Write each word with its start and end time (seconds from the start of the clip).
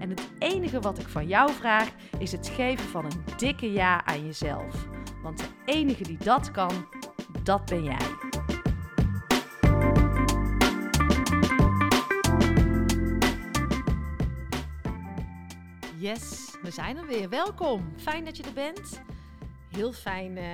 En 0.00 0.10
het 0.10 0.30
enige 0.38 0.80
wat 0.80 0.98
ik 0.98 1.08
van 1.08 1.26
jou 1.26 1.52
vraag 1.52 1.90
is 2.18 2.32
het 2.32 2.48
geven 2.48 2.88
van 2.88 3.04
een 3.04 3.24
dikke 3.36 3.72
ja 3.72 4.04
aan 4.04 4.24
jezelf. 4.24 4.88
Want 5.22 5.38
de 5.38 5.48
enige 5.64 6.02
die 6.02 6.18
dat 6.18 6.50
kan, 6.50 6.88
dat 7.42 7.64
ben 7.64 7.84
jij. 7.84 7.98
Yes, 15.96 16.56
we 16.62 16.70
zijn 16.70 16.96
er 16.96 17.06
weer. 17.06 17.28
Welkom. 17.28 17.92
Fijn 17.96 18.24
dat 18.24 18.36
je 18.36 18.42
er 18.42 18.52
bent. 18.52 19.02
Heel 19.68 19.92
fijn 19.92 20.36
uh, 20.36 20.44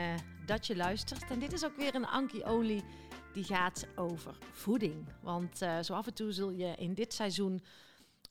dat 0.47 0.67
je 0.67 0.77
luistert. 0.77 1.31
En 1.31 1.39
dit 1.39 1.53
is 1.53 1.65
ook 1.65 1.77
weer 1.77 1.95
een 1.95 2.07
Anki 2.07 2.45
Olie 2.45 2.85
die 3.33 3.45
gaat 3.45 3.87
over 3.97 4.39
voeding. 4.53 5.09
Want 5.23 5.63
uh, 5.63 5.79
zo 5.83 5.95
af 5.95 6.07
en 6.07 6.15
toe 6.15 6.33
zul 6.33 6.51
je 6.51 6.75
in 6.77 6.95
dit 6.95 7.13
seizoen 7.13 7.63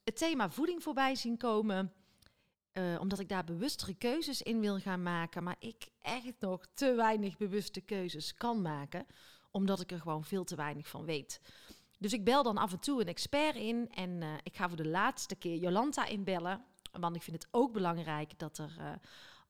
het 0.06 0.18
thema 0.18 0.50
voeding 0.50 0.84
voorbij 0.84 1.16
zien 1.16 1.38
komen. 1.38 1.94
Uh, 2.74 3.00
omdat 3.00 3.20
ik 3.20 3.30
daar 3.30 3.44
bewustere 3.44 3.94
keuzes 3.94 4.42
in 4.42 4.60
wil 4.60 4.80
gaan 4.80 5.04
maken. 5.04 5.44
Maar 5.44 5.56
ik 5.60 5.88
echt 6.02 6.40
nog 6.40 6.66
te 6.74 6.94
weinig 6.94 7.38
bewuste 7.38 7.82
keuzes 7.82 8.34
kan 8.34 8.62
maken. 8.62 9.06
Omdat 9.52 9.80
ik 9.80 9.92
er 9.92 10.00
gewoon 10.00 10.24
veel 10.24 10.44
te 10.44 10.56
weinig 10.56 10.88
van 10.88 11.06
weet. 11.06 11.42
Dus 12.00 12.14
ik 12.14 12.24
bel 12.24 12.44
dan 12.44 12.58
af 12.58 12.72
en 12.72 12.80
toe 12.80 13.02
een 13.02 13.08
expert 13.08 13.56
in. 13.56 13.92
En 13.94 14.10
uh, 14.10 14.34
ik 14.44 14.56
ga 14.56 14.68
voor 14.68 14.78
de 14.78 14.88
laatste 14.88 15.36
keer 15.36 15.58
Jolanta 15.58 16.06
inbellen. 16.06 16.64
Want 16.92 17.16
ik 17.16 17.22
vind 17.22 17.44
het 17.44 17.52
ook 17.52 17.74
belangrijk 17.74 18.40
dat 18.40 18.58
er 18.58 18.76
uh, 18.80 18.92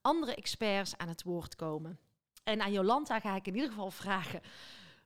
andere 0.02 0.36
experts 0.36 0.98
aan 0.98 1.08
het 1.08 1.24
woord 1.24 1.56
komen. 1.56 2.00
En 2.44 2.62
aan 2.62 2.72
Jolanta 2.72 3.20
ga 3.20 3.36
ik 3.36 3.48
in 3.48 3.56
ieder 3.56 3.70
geval 3.70 3.92
vragen: 3.92 4.42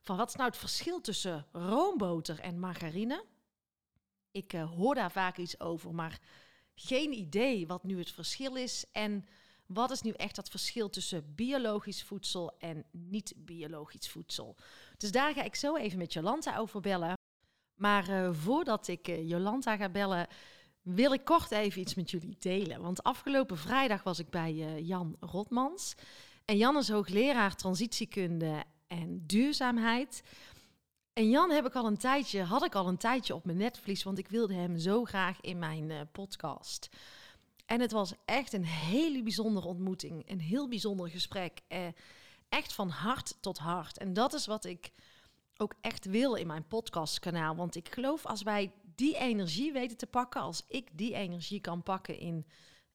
van 0.00 0.16
wat 0.16 0.28
is 0.28 0.34
nou 0.34 0.48
het 0.48 0.58
verschil 0.58 1.00
tussen 1.00 1.46
roomboter 1.52 2.40
en 2.40 2.58
margarine? 2.58 3.24
Ik 4.30 4.52
uh, 4.52 4.70
hoor 4.70 4.94
daar 4.94 5.12
vaak 5.12 5.36
iets 5.36 5.60
over, 5.60 5.94
maar 5.94 6.20
geen 6.74 7.12
idee 7.12 7.66
wat 7.66 7.84
nu 7.84 7.98
het 7.98 8.10
verschil 8.10 8.56
is. 8.56 8.84
En 8.92 9.24
wat 9.66 9.90
is 9.90 10.00
nu 10.00 10.10
echt 10.10 10.36
dat 10.36 10.48
verschil 10.48 10.90
tussen 10.90 11.34
biologisch 11.34 12.02
voedsel 12.02 12.58
en 12.58 12.84
niet-biologisch 12.90 14.08
voedsel? 14.08 14.56
Dus 14.96 15.12
daar 15.12 15.34
ga 15.34 15.42
ik 15.42 15.54
zo 15.54 15.76
even 15.76 15.98
met 15.98 16.12
Jolanta 16.12 16.56
over 16.56 16.80
bellen. 16.80 17.14
Maar 17.74 18.08
uh, 18.08 18.32
voordat 18.32 18.88
ik 18.88 19.08
uh, 19.08 19.28
Jolanta 19.28 19.76
ga 19.76 19.88
bellen, 19.88 20.26
wil 20.82 21.12
ik 21.12 21.24
kort 21.24 21.50
even 21.50 21.80
iets 21.80 21.94
met 21.94 22.10
jullie 22.10 22.36
delen. 22.38 22.82
Want 22.82 23.02
afgelopen 23.02 23.58
vrijdag 23.58 24.02
was 24.02 24.18
ik 24.18 24.30
bij 24.30 24.82
Jan 24.82 25.16
Rotmans. 25.20 25.94
En 26.44 26.56
Jan 26.56 26.76
is 26.76 26.88
hoogleraar 26.88 27.56
transitiekunde 27.56 28.64
en 28.86 29.26
duurzaamheid. 29.26 30.22
En 31.20 31.30
Jan 31.30 31.50
heb 31.50 31.66
ik 31.66 31.74
al 31.74 31.86
een 31.86 31.96
tijdje, 31.96 32.42
had 32.42 32.64
ik 32.64 32.74
al 32.74 32.88
een 32.88 32.96
tijdje 32.96 33.34
op 33.34 33.44
mijn 33.44 33.56
netvlies, 33.56 34.02
want 34.02 34.18
ik 34.18 34.28
wilde 34.28 34.54
hem 34.54 34.78
zo 34.78 35.04
graag 35.04 35.40
in 35.40 35.58
mijn 35.58 35.90
uh, 35.90 36.00
podcast. 36.12 36.88
En 37.66 37.80
het 37.80 37.92
was 37.92 38.12
echt 38.24 38.52
een 38.52 38.64
hele 38.64 39.22
bijzondere 39.22 39.66
ontmoeting, 39.66 40.30
een 40.30 40.40
heel 40.40 40.68
bijzonder 40.68 41.10
gesprek. 41.10 41.60
Eh, 41.68 41.86
echt 42.48 42.72
van 42.72 42.88
hart 42.88 43.36
tot 43.40 43.58
hart. 43.58 43.98
En 43.98 44.12
dat 44.12 44.32
is 44.32 44.46
wat 44.46 44.64
ik 44.64 44.92
ook 45.56 45.74
echt 45.80 46.04
wil 46.04 46.34
in 46.34 46.46
mijn 46.46 46.66
podcastkanaal. 46.66 47.56
Want 47.56 47.76
ik 47.76 47.94
geloof 47.94 48.26
als 48.26 48.42
wij 48.42 48.72
die 48.94 49.16
energie 49.16 49.72
weten 49.72 49.96
te 49.96 50.06
pakken, 50.06 50.40
als 50.40 50.64
ik 50.68 50.88
die 50.92 51.14
energie 51.14 51.60
kan 51.60 51.82
pakken 51.82 52.18
in 52.18 52.46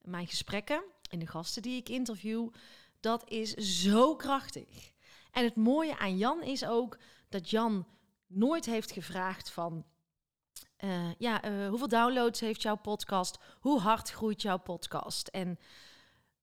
mijn 0.02 0.28
gesprekken, 0.28 0.84
in 1.10 1.20
de 1.20 1.28
gasten 1.28 1.62
die 1.62 1.78
ik 1.78 1.90
interview, 1.90 2.50
dat 3.00 3.30
is 3.30 3.54
zo 3.54 4.16
krachtig. 4.16 4.92
En 5.32 5.44
het 5.44 5.56
mooie 5.56 5.98
aan 5.98 6.18
Jan 6.18 6.44
is 6.44 6.66
ook 6.66 6.98
dat 7.30 7.50
Jan 7.50 7.86
nooit 8.28 8.66
heeft 8.66 8.92
gevraagd 8.92 9.52
van... 9.52 9.86
Uh, 10.84 11.14
ja, 11.18 11.46
uh, 11.46 11.70
hoeveel 11.70 11.88
downloads 11.88 12.40
heeft 12.40 12.62
jouw 12.62 12.76
podcast? 12.76 13.38
Hoe 13.60 13.80
hard 13.80 14.12
groeit 14.12 14.42
jouw 14.42 14.58
podcast? 14.58 15.28
En, 15.28 15.48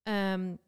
um, 0.02 0.58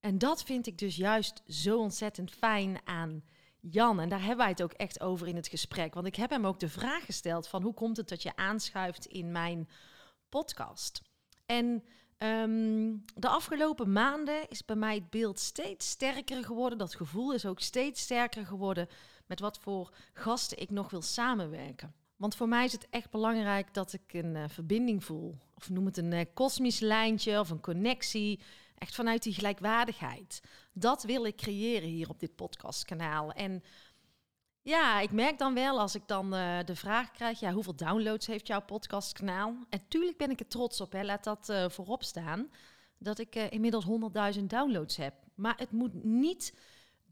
en 0.00 0.18
dat 0.18 0.42
vind 0.42 0.66
ik 0.66 0.78
dus 0.78 0.96
juist 0.96 1.42
zo 1.46 1.78
ontzettend 1.78 2.30
fijn 2.30 2.80
aan 2.84 3.24
Jan. 3.60 4.00
En 4.00 4.08
daar 4.08 4.20
hebben 4.20 4.36
wij 4.36 4.48
het 4.48 4.62
ook 4.62 4.72
echt 4.72 5.00
over 5.00 5.28
in 5.28 5.36
het 5.36 5.48
gesprek. 5.48 5.94
Want 5.94 6.06
ik 6.06 6.16
heb 6.16 6.30
hem 6.30 6.46
ook 6.46 6.60
de 6.60 6.68
vraag 6.68 7.04
gesteld 7.04 7.48
van... 7.48 7.62
hoe 7.62 7.74
komt 7.74 7.96
het 7.96 8.08
dat 8.08 8.22
je 8.22 8.36
aanschuift 8.36 9.06
in 9.06 9.32
mijn 9.32 9.68
podcast? 10.28 11.02
En 11.46 11.84
um, 12.18 13.04
de 13.14 13.28
afgelopen 13.28 13.92
maanden 13.92 14.48
is 14.48 14.64
bij 14.64 14.76
mij 14.76 14.94
het 14.94 15.10
beeld 15.10 15.38
steeds 15.38 15.88
sterker 15.88 16.44
geworden. 16.44 16.78
Dat 16.78 16.94
gevoel 16.94 17.32
is 17.32 17.46
ook 17.46 17.60
steeds 17.60 18.00
sterker 18.00 18.46
geworden 18.46 18.88
met 19.26 19.40
wat 19.40 19.58
voor 19.58 19.94
gasten 20.12 20.58
ik 20.58 20.70
nog 20.70 20.90
wil 20.90 21.02
samenwerken. 21.02 21.94
Want 22.22 22.36
voor 22.36 22.48
mij 22.48 22.64
is 22.64 22.72
het 22.72 22.86
echt 22.90 23.10
belangrijk 23.10 23.74
dat 23.74 23.92
ik 23.92 24.12
een 24.12 24.34
uh, 24.34 24.44
verbinding 24.48 25.04
voel. 25.04 25.38
Of 25.54 25.70
noem 25.70 25.86
het 25.86 25.96
een 25.96 26.12
uh, 26.12 26.20
kosmisch 26.34 26.80
lijntje 26.80 27.38
of 27.38 27.50
een 27.50 27.60
connectie. 27.60 28.40
Echt 28.78 28.94
vanuit 28.94 29.22
die 29.22 29.34
gelijkwaardigheid. 29.34 30.42
Dat 30.72 31.02
wil 31.02 31.24
ik 31.24 31.36
creëren 31.36 31.88
hier 31.88 32.08
op 32.08 32.20
dit 32.20 32.36
podcastkanaal. 32.36 33.32
En 33.32 33.62
ja, 34.62 35.00
ik 35.00 35.12
merk 35.12 35.38
dan 35.38 35.54
wel 35.54 35.80
als 35.80 35.94
ik 35.94 36.02
dan 36.06 36.34
uh, 36.34 36.58
de 36.64 36.76
vraag 36.76 37.10
krijg: 37.10 37.40
ja, 37.40 37.52
hoeveel 37.52 37.76
downloads 37.76 38.26
heeft 38.26 38.46
jouw 38.46 38.62
podcastkanaal? 38.62 39.56
En 39.68 39.88
tuurlijk 39.88 40.16
ben 40.16 40.30
ik 40.30 40.40
er 40.40 40.48
trots 40.48 40.80
op, 40.80 40.92
hè, 40.92 41.04
laat 41.04 41.24
dat 41.24 41.52
voorop 41.72 42.02
staan. 42.02 42.50
Dat 42.98 43.18
ik 43.18 43.34
inmiddels 43.34 43.86
100.000 44.38 44.44
downloads 44.44 44.96
heb. 44.96 45.14
Maar 45.34 45.54
het 45.56 45.70
moet 45.70 46.04
niet 46.04 46.54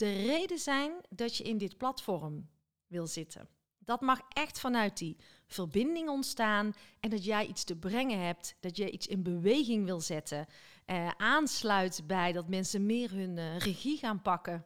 de 0.00 0.12
reden 0.12 0.58
zijn 0.58 0.92
dat 1.08 1.36
je 1.36 1.44
in 1.44 1.58
dit 1.58 1.76
platform 1.76 2.48
wil 2.86 3.06
zitten. 3.06 3.48
Dat 3.78 4.00
mag 4.00 4.20
echt 4.28 4.60
vanuit 4.60 4.98
die 4.98 5.16
verbinding 5.46 6.08
ontstaan 6.08 6.74
en 7.00 7.10
dat 7.10 7.24
jij 7.24 7.46
iets 7.46 7.64
te 7.64 7.76
brengen 7.76 8.20
hebt, 8.20 8.56
dat 8.60 8.76
je 8.76 8.90
iets 8.90 9.06
in 9.06 9.22
beweging 9.22 9.84
wil 9.84 10.00
zetten, 10.00 10.46
eh, 10.84 11.08
aansluit 11.16 12.02
bij 12.06 12.32
dat 12.32 12.48
mensen 12.48 12.86
meer 12.86 13.10
hun 13.10 13.36
uh, 13.36 13.58
regie 13.58 13.98
gaan 13.98 14.22
pakken. 14.22 14.64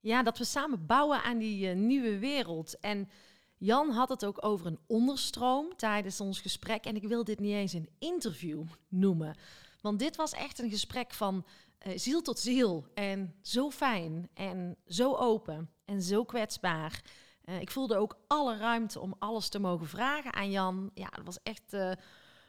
Ja, 0.00 0.22
dat 0.22 0.38
we 0.38 0.44
samen 0.44 0.86
bouwen 0.86 1.22
aan 1.22 1.38
die 1.38 1.68
uh, 1.68 1.76
nieuwe 1.76 2.18
wereld. 2.18 2.78
En 2.78 3.08
Jan 3.56 3.90
had 3.90 4.08
het 4.08 4.24
ook 4.24 4.44
over 4.44 4.66
een 4.66 4.80
onderstroom 4.86 5.76
tijdens 5.76 6.20
ons 6.20 6.40
gesprek. 6.40 6.84
En 6.84 6.96
ik 6.96 7.08
wil 7.08 7.24
dit 7.24 7.40
niet 7.40 7.54
eens 7.54 7.72
een 7.72 7.90
interview 7.98 8.64
noemen. 8.88 9.36
Want 9.80 9.98
dit 9.98 10.16
was 10.16 10.32
echt 10.32 10.58
een 10.58 10.70
gesprek 10.70 11.12
van 11.14 11.44
uh, 11.86 11.92
ziel 11.98 12.22
tot 12.22 12.38
ziel. 12.38 12.86
En 12.94 13.34
zo 13.42 13.70
fijn 13.70 14.28
en 14.34 14.76
zo 14.86 15.14
open 15.14 15.70
en 15.84 16.02
zo 16.02 16.24
kwetsbaar. 16.24 17.02
Uh, 17.44 17.60
ik 17.60 17.70
voelde 17.70 17.96
ook 17.96 18.18
alle 18.26 18.56
ruimte 18.56 19.00
om 19.00 19.14
alles 19.18 19.48
te 19.48 19.58
mogen 19.58 19.86
vragen 19.86 20.32
aan 20.32 20.50
Jan. 20.50 20.90
Ja, 20.94 21.08
dat 21.08 21.24
was 21.24 21.38
echt 21.42 21.74
uh, 21.74 21.92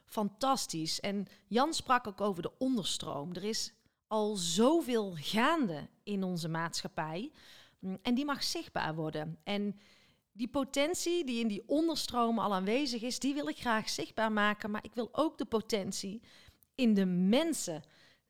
fantastisch. 0.06 1.00
En 1.00 1.28
Jan 1.48 1.74
sprak 1.74 2.08
ook 2.08 2.22
over 2.22 2.42
de 2.42 2.52
onderstroom. 2.58 3.34
Er 3.34 3.44
is 3.44 3.74
al 4.08 4.36
zoveel 4.36 5.14
gaande 5.16 5.88
in 6.04 6.24
onze 6.24 6.48
maatschappij. 6.48 7.32
Mm, 7.80 7.98
en 8.02 8.16
die 8.16 8.26
mag 8.26 8.44
zichtbaar 8.44 8.96
worden. 8.96 9.38
En 9.44 9.80
die 10.32 10.48
potentie 10.48 11.26
die 11.26 11.40
in 11.40 11.48
die 11.48 11.64
onderstroom 11.68 12.40
al 12.40 12.54
aanwezig 12.54 13.02
is, 13.02 13.20
die 13.20 13.34
wil 13.34 13.48
ik 13.48 13.60
graag 13.60 13.90
zichtbaar 13.90 14.32
maken. 14.32 14.72
Maar 14.72 14.84
ik 14.84 14.94
wil 14.94 15.10
ook 15.12 15.38
de 15.38 15.46
potentie 15.46 16.22
in 16.76 16.94
de 16.94 17.06
mensen 17.06 17.84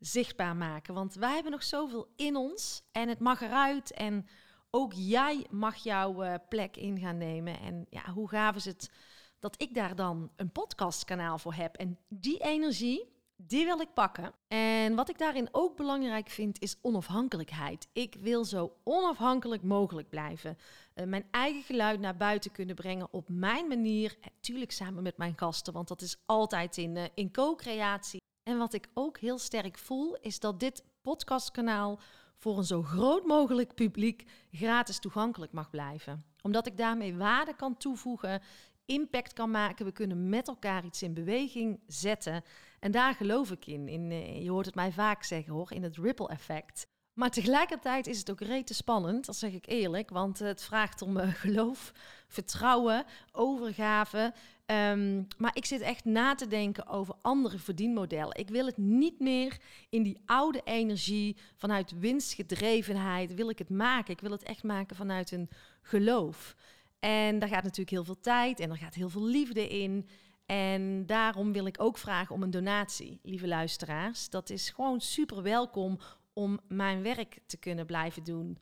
zichtbaar 0.05 0.55
maken. 0.55 0.93
Want 0.93 1.13
wij 1.13 1.33
hebben 1.33 1.51
nog 1.51 1.63
zoveel 1.63 2.07
in 2.15 2.35
ons 2.35 2.83
en 2.91 3.09
het 3.09 3.19
mag 3.19 3.41
eruit. 3.41 3.91
En 3.93 4.27
ook 4.69 4.93
jij 4.93 5.47
mag 5.49 5.75
jouw 5.75 6.23
uh, 6.23 6.33
plek 6.49 6.77
in 6.77 6.99
gaan 6.99 7.17
nemen. 7.17 7.59
En 7.59 7.85
ja, 7.89 8.11
hoe 8.11 8.29
gaaf 8.29 8.55
is 8.55 8.65
het 8.65 8.91
dat 9.39 9.61
ik 9.61 9.73
daar 9.73 9.95
dan 9.95 10.31
een 10.35 10.51
podcastkanaal 10.51 11.37
voor 11.37 11.53
heb. 11.53 11.75
En 11.75 11.99
die 12.07 12.37
energie, 12.37 13.11
Die 13.35 13.65
wil 13.65 13.79
ik 13.79 13.93
pakken. 13.93 14.33
En 14.47 14.95
wat 14.95 15.09
ik 15.09 15.17
daarin 15.17 15.47
ook 15.51 15.75
belangrijk 15.77 16.29
vind, 16.29 16.61
is 16.61 16.77
onafhankelijkheid. 16.81 17.87
Ik 17.93 18.15
wil 18.19 18.45
zo 18.45 18.75
onafhankelijk 18.83 19.63
mogelijk 19.63 20.09
blijven. 20.09 20.57
Uh, 20.95 21.05
mijn 21.05 21.27
eigen 21.31 21.63
geluid 21.63 21.99
naar 21.99 22.17
buiten 22.17 22.51
kunnen 22.51 22.75
brengen 22.75 23.07
op 23.11 23.29
mijn 23.29 23.67
manier. 23.67 24.17
Natuurlijk 24.21 24.71
samen 24.71 25.03
met 25.03 25.17
mijn 25.17 25.37
gasten, 25.37 25.73
want 25.73 25.87
dat 25.87 26.01
is 26.01 26.17
altijd 26.25 26.77
in, 26.77 26.95
uh, 26.95 27.03
in 27.13 27.31
co-creatie. 27.31 28.21
En 28.43 28.57
wat 28.57 28.73
ik 28.73 28.87
ook 28.93 29.17
heel 29.17 29.37
sterk 29.37 29.77
voel, 29.77 30.17
is 30.21 30.39
dat 30.39 30.59
dit 30.59 30.83
podcastkanaal 31.01 31.99
voor 32.37 32.57
een 32.57 32.63
zo 32.63 32.81
groot 32.81 33.25
mogelijk 33.25 33.75
publiek 33.75 34.25
gratis 34.51 34.99
toegankelijk 34.99 35.51
mag 35.51 35.69
blijven. 35.69 36.25
Omdat 36.41 36.67
ik 36.67 36.77
daarmee 36.77 37.15
waarde 37.15 37.55
kan 37.55 37.77
toevoegen, 37.77 38.41
impact 38.85 39.33
kan 39.33 39.51
maken. 39.51 39.85
We 39.85 39.91
kunnen 39.91 40.29
met 40.29 40.47
elkaar 40.47 40.85
iets 40.85 41.03
in 41.03 41.13
beweging 41.13 41.79
zetten. 41.87 42.43
En 42.79 42.91
daar 42.91 43.13
geloof 43.13 43.51
ik 43.51 43.65
in. 43.65 43.87
in 43.87 44.11
eh, 44.11 44.43
je 44.43 44.49
hoort 44.49 44.65
het 44.65 44.75
mij 44.75 44.91
vaak 44.91 45.23
zeggen 45.23 45.53
hoor, 45.53 45.71
in 45.71 45.83
het 45.83 45.97
ripple 45.97 46.27
effect. 46.27 46.87
Maar 47.13 47.29
tegelijkertijd 47.29 48.07
is 48.07 48.19
het 48.19 48.31
ook 48.31 48.41
rete 48.41 48.73
spannend, 48.73 49.25
dat 49.25 49.35
zeg 49.35 49.51
ik 49.51 49.65
eerlijk. 49.65 50.09
Want 50.09 50.39
het 50.39 50.63
vraagt 50.63 51.01
om 51.01 51.17
uh, 51.17 51.33
geloof, 51.33 51.91
vertrouwen, 52.27 53.05
overgave. 53.31 54.33
Um, 54.65 55.27
maar 55.37 55.55
ik 55.55 55.65
zit 55.65 55.81
echt 55.81 56.05
na 56.05 56.35
te 56.35 56.47
denken 56.47 56.87
over 56.87 57.15
andere 57.21 57.59
verdienmodellen. 57.59 58.37
Ik 58.37 58.49
wil 58.49 58.65
het 58.65 58.77
niet 58.77 59.19
meer 59.19 59.57
in 59.89 60.03
die 60.03 60.21
oude 60.25 60.61
energie, 60.63 61.37
vanuit 61.55 61.99
winstgedrevenheid, 61.99 63.33
wil 63.33 63.49
ik 63.49 63.57
het 63.57 63.69
maken. 63.69 64.13
Ik 64.13 64.21
wil 64.21 64.31
het 64.31 64.43
echt 64.43 64.63
maken 64.63 64.95
vanuit 64.95 65.31
een 65.31 65.49
geloof. 65.81 66.55
En 66.99 67.39
daar 67.39 67.49
gaat 67.49 67.63
natuurlijk 67.63 67.89
heel 67.89 68.03
veel 68.03 68.19
tijd 68.19 68.59
en 68.59 68.69
er 68.69 68.77
gaat 68.77 68.93
heel 68.93 69.09
veel 69.09 69.25
liefde 69.25 69.67
in. 69.67 70.07
En 70.45 71.05
daarom 71.05 71.51
wil 71.53 71.65
ik 71.65 71.81
ook 71.81 71.97
vragen 71.97 72.35
om 72.35 72.43
een 72.43 72.51
donatie, 72.51 73.19
lieve 73.23 73.47
luisteraars. 73.47 74.29
Dat 74.29 74.49
is 74.49 74.69
gewoon 74.69 75.01
super 75.01 75.41
welkom 75.41 75.99
om 76.33 76.59
mijn 76.67 77.01
werk 77.01 77.39
te 77.45 77.57
kunnen 77.57 77.85
blijven 77.85 78.23
doen. 78.23 78.57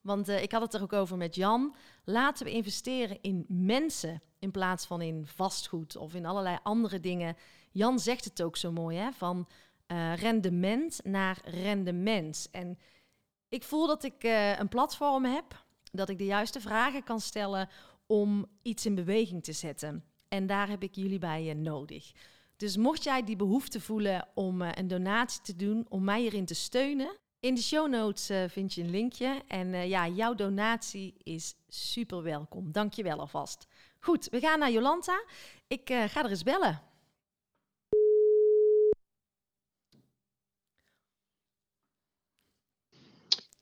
Want 0.00 0.28
uh, 0.28 0.42
ik 0.42 0.52
had 0.52 0.62
het 0.62 0.74
er 0.74 0.82
ook 0.82 0.92
over 0.92 1.16
met 1.16 1.34
Jan. 1.34 1.74
Laten 2.04 2.44
we 2.44 2.52
investeren 2.52 3.18
in 3.20 3.44
mensen 3.48 4.22
in 4.42 4.50
plaats 4.50 4.86
van 4.86 5.02
in 5.02 5.26
vastgoed 5.26 5.96
of 5.96 6.14
in 6.14 6.26
allerlei 6.26 6.58
andere 6.62 7.00
dingen. 7.00 7.36
Jan 7.70 7.98
zegt 7.98 8.24
het 8.24 8.42
ook 8.42 8.56
zo 8.56 8.72
mooi, 8.72 8.96
hè? 8.96 9.12
van 9.12 9.48
uh, 9.86 10.16
rendement 10.16 11.00
naar 11.04 11.38
rendement. 11.44 12.48
En 12.50 12.78
ik 13.48 13.62
voel 13.62 13.86
dat 13.86 14.04
ik 14.04 14.24
uh, 14.24 14.58
een 14.58 14.68
platform 14.68 15.24
heb, 15.24 15.64
dat 15.92 16.08
ik 16.08 16.18
de 16.18 16.24
juiste 16.24 16.60
vragen 16.60 17.02
kan 17.02 17.20
stellen 17.20 17.68
om 18.06 18.46
iets 18.62 18.86
in 18.86 18.94
beweging 18.94 19.42
te 19.42 19.52
zetten. 19.52 20.04
En 20.28 20.46
daar 20.46 20.68
heb 20.68 20.82
ik 20.82 20.94
jullie 20.94 21.18
bij 21.18 21.54
uh, 21.54 21.54
nodig. 21.54 22.12
Dus 22.56 22.76
mocht 22.76 23.02
jij 23.02 23.24
die 23.24 23.36
behoefte 23.36 23.80
voelen 23.80 24.28
om 24.34 24.62
een 24.62 24.88
donatie 24.88 25.42
te 25.42 25.56
doen, 25.56 25.86
om 25.88 26.04
mij 26.04 26.20
hierin 26.20 26.46
te 26.46 26.54
steunen, 26.54 27.16
in 27.40 27.54
de 27.54 27.62
show 27.62 27.88
notes 27.88 28.30
vind 28.52 28.74
je 28.74 28.82
een 28.82 28.90
linkje. 28.90 29.42
En 29.48 29.88
ja, 29.88 30.08
jouw 30.08 30.34
donatie 30.34 31.14
is 31.22 31.54
super 31.68 32.22
welkom. 32.22 32.72
Dank 32.72 32.92
je 32.92 33.02
wel 33.02 33.20
alvast. 33.20 33.66
Goed, 34.04 34.28
we 34.30 34.40
gaan 34.40 34.58
naar 34.58 34.70
Jolanta. 34.70 35.24
Ik 35.66 35.90
uh, 35.90 36.04
ga 36.04 36.24
er 36.24 36.30
eens 36.30 36.42
bellen. 36.42 36.82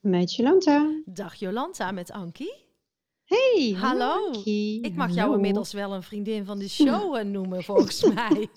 Met 0.00 0.34
Jolanta. 0.34 1.02
Dag 1.04 1.34
Jolanta, 1.34 1.90
met 1.90 2.10
Ankie. 2.10 2.64
Hey, 3.24 3.74
hallo. 3.78 4.26
Ankie. 4.26 4.82
Ik 4.82 4.94
mag 4.94 5.06
hallo. 5.06 5.20
jou 5.20 5.34
inmiddels 5.34 5.72
wel 5.72 5.94
een 5.94 6.02
vriendin 6.02 6.44
van 6.44 6.58
de 6.58 6.68
show 6.68 7.22
noemen, 7.22 7.64
volgens 7.64 8.02
mij. 8.14 8.48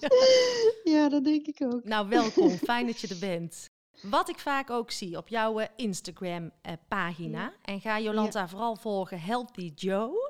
ja, 0.94 1.10
dat 1.10 1.24
denk 1.24 1.48
ik 1.48 1.62
ook. 1.62 1.84
Nou, 1.84 2.10
welkom. 2.10 2.50
Fijn 2.70 2.86
dat 2.86 3.00
je 3.00 3.08
er 3.08 3.20
bent. 3.20 3.70
Wat 4.02 4.30
ik 4.30 4.40
vaak 4.40 4.70
ook 4.70 4.92
zie 4.92 5.18
op 5.18 5.28
jouw 5.28 5.60
uh, 5.60 5.66
Instagram-pagina. 5.76 7.54
En 7.62 7.82
ga 7.82 8.00
Jolanta 8.00 8.40
ja. 8.40 8.48
vooral 8.48 8.76
volgen, 8.76 9.20
Healthy 9.20 9.72
Joe. 9.76 10.23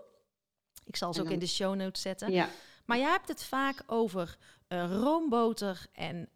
Ik 0.85 0.95
zal 0.95 1.13
ze 1.13 1.21
ook 1.21 1.29
in 1.29 1.39
de 1.39 1.47
show 1.47 1.75
notes 1.75 2.01
zetten. 2.01 2.31
Ja. 2.31 2.49
Maar 2.85 2.97
jij 2.97 3.09
hebt 3.09 3.27
het 3.27 3.43
vaak 3.43 3.83
over 3.87 4.37
uh, 4.67 4.91
roomboter 4.91 5.85
en 5.93 6.29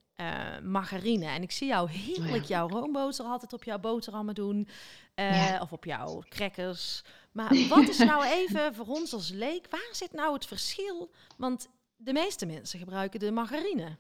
margarine. 0.64 1.26
En 1.26 1.42
ik 1.42 1.52
zie 1.52 1.68
jou 1.68 1.90
heerlijk 1.92 2.46
ja. 2.46 2.48
jouw 2.48 2.68
roomboter 2.68 3.26
altijd 3.26 3.54
op 3.54 3.64
jouw 3.64 3.80
boterhammen 3.80 4.36
doen. 4.36 4.68
Ja. 5.16 5.60
Of 5.62 5.72
op 5.72 5.86
jouw 5.86 6.24
crackers. 6.30 7.04
Maar 7.32 7.56
wat 7.70 7.88
is 7.88 7.98
nou 7.98 8.26
even 8.26 8.76
voor 8.76 8.88
ons 8.88 9.14
als 9.14 9.30
leek, 9.30 9.68
waar 9.70 9.90
zit 9.92 10.12
nou 10.12 10.34
het 10.34 10.46
verschil? 10.46 11.12
Want 11.38 11.68
de 11.96 12.14
meeste 12.14 12.46
mensen 12.46 12.80
gebruiken 12.80 13.20
de 13.20 13.32
margarine. 13.32 13.98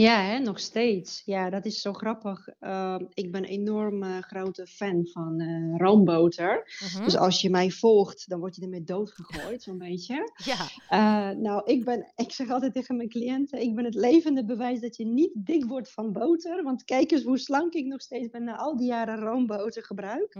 Ja, 0.00 0.22
hè, 0.22 0.38
nog 0.38 0.60
steeds. 0.60 1.22
Ja, 1.24 1.50
dat 1.50 1.66
is 1.66 1.80
zo 1.80 1.92
grappig. 1.92 2.48
Uh, 2.60 2.96
ik 3.14 3.32
ben 3.32 3.42
een 3.42 3.50
enorm 3.50 4.02
uh, 4.02 4.18
grote 4.18 4.66
fan 4.66 5.06
van 5.06 5.40
uh, 5.40 5.76
roomboter. 5.76 6.78
Uh-huh. 6.82 7.04
Dus 7.04 7.16
als 7.16 7.40
je 7.40 7.50
mij 7.50 7.70
volgt, 7.70 8.28
dan 8.28 8.40
word 8.40 8.56
je 8.56 8.62
ermee 8.62 8.84
doodgegooid, 8.84 9.62
zo'n 9.62 9.78
beetje. 9.78 10.18
Ja. 10.44 10.68
Uh, 10.90 11.36
nou, 11.36 11.62
ik, 11.64 11.84
ben, 11.84 12.12
ik 12.16 12.32
zeg 12.32 12.50
altijd 12.50 12.72
tegen 12.72 12.96
mijn 12.96 13.08
cliënten, 13.08 13.60
ik 13.60 13.74
ben 13.74 13.84
het 13.84 13.94
levende 13.94 14.44
bewijs 14.44 14.80
dat 14.80 14.96
je 14.96 15.04
niet 15.04 15.32
dik 15.34 15.64
wordt 15.64 15.92
van 15.92 16.12
boter. 16.12 16.62
Want 16.62 16.84
kijk 16.84 17.10
eens 17.10 17.22
hoe 17.22 17.38
slank 17.38 17.72
ik 17.72 17.86
nog 17.86 18.00
steeds 18.00 18.28
ben 18.28 18.44
na 18.44 18.56
al 18.56 18.76
die 18.76 18.86
jaren 18.86 19.18
roomboter 19.18 19.84
gebruik. 19.84 20.36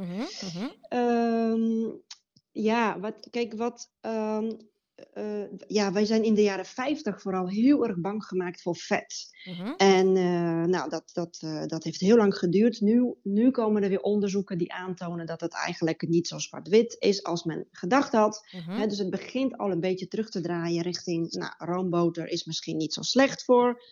Um, 0.92 2.02
ja, 2.50 3.00
wat, 3.00 3.28
kijk, 3.30 3.54
wat... 3.54 3.90
Um, 4.00 4.69
uh, 5.14 5.44
ja, 5.66 5.92
wij 5.92 6.04
zijn 6.04 6.24
in 6.24 6.34
de 6.34 6.42
jaren 6.42 6.64
50 6.64 7.20
vooral 7.20 7.48
heel 7.48 7.86
erg 7.86 8.00
bang 8.00 8.24
gemaakt 8.24 8.62
voor 8.62 8.76
vet. 8.76 9.28
Uh-huh. 9.48 9.74
En 9.76 10.16
uh, 10.16 10.64
nou, 10.64 10.90
dat, 10.90 11.10
dat, 11.12 11.40
uh, 11.44 11.66
dat 11.66 11.84
heeft 11.84 12.00
heel 12.00 12.16
lang 12.16 12.34
geduurd. 12.34 12.80
Nu, 12.80 13.14
nu 13.22 13.50
komen 13.50 13.82
er 13.82 13.88
weer 13.88 14.00
onderzoeken 14.00 14.58
die 14.58 14.72
aantonen 14.72 15.26
dat 15.26 15.40
het 15.40 15.54
eigenlijk 15.54 16.08
niet 16.08 16.28
zo 16.28 16.38
zwart-wit 16.38 16.96
is 16.98 17.22
als 17.22 17.44
men 17.44 17.68
gedacht 17.70 18.12
had. 18.12 18.46
He, 18.50 18.86
dus 18.86 18.98
het 18.98 19.10
begint 19.10 19.56
al 19.56 19.70
een 19.70 19.80
beetje 19.80 20.08
terug 20.08 20.30
te 20.30 20.40
draaien 20.40 20.82
richting, 20.82 21.32
nou, 21.32 21.52
roomboter 21.58 22.28
is 22.28 22.44
misschien 22.44 22.76
niet 22.76 22.94
zo 22.94 23.02
slecht 23.02 23.44
voor, 23.44 23.82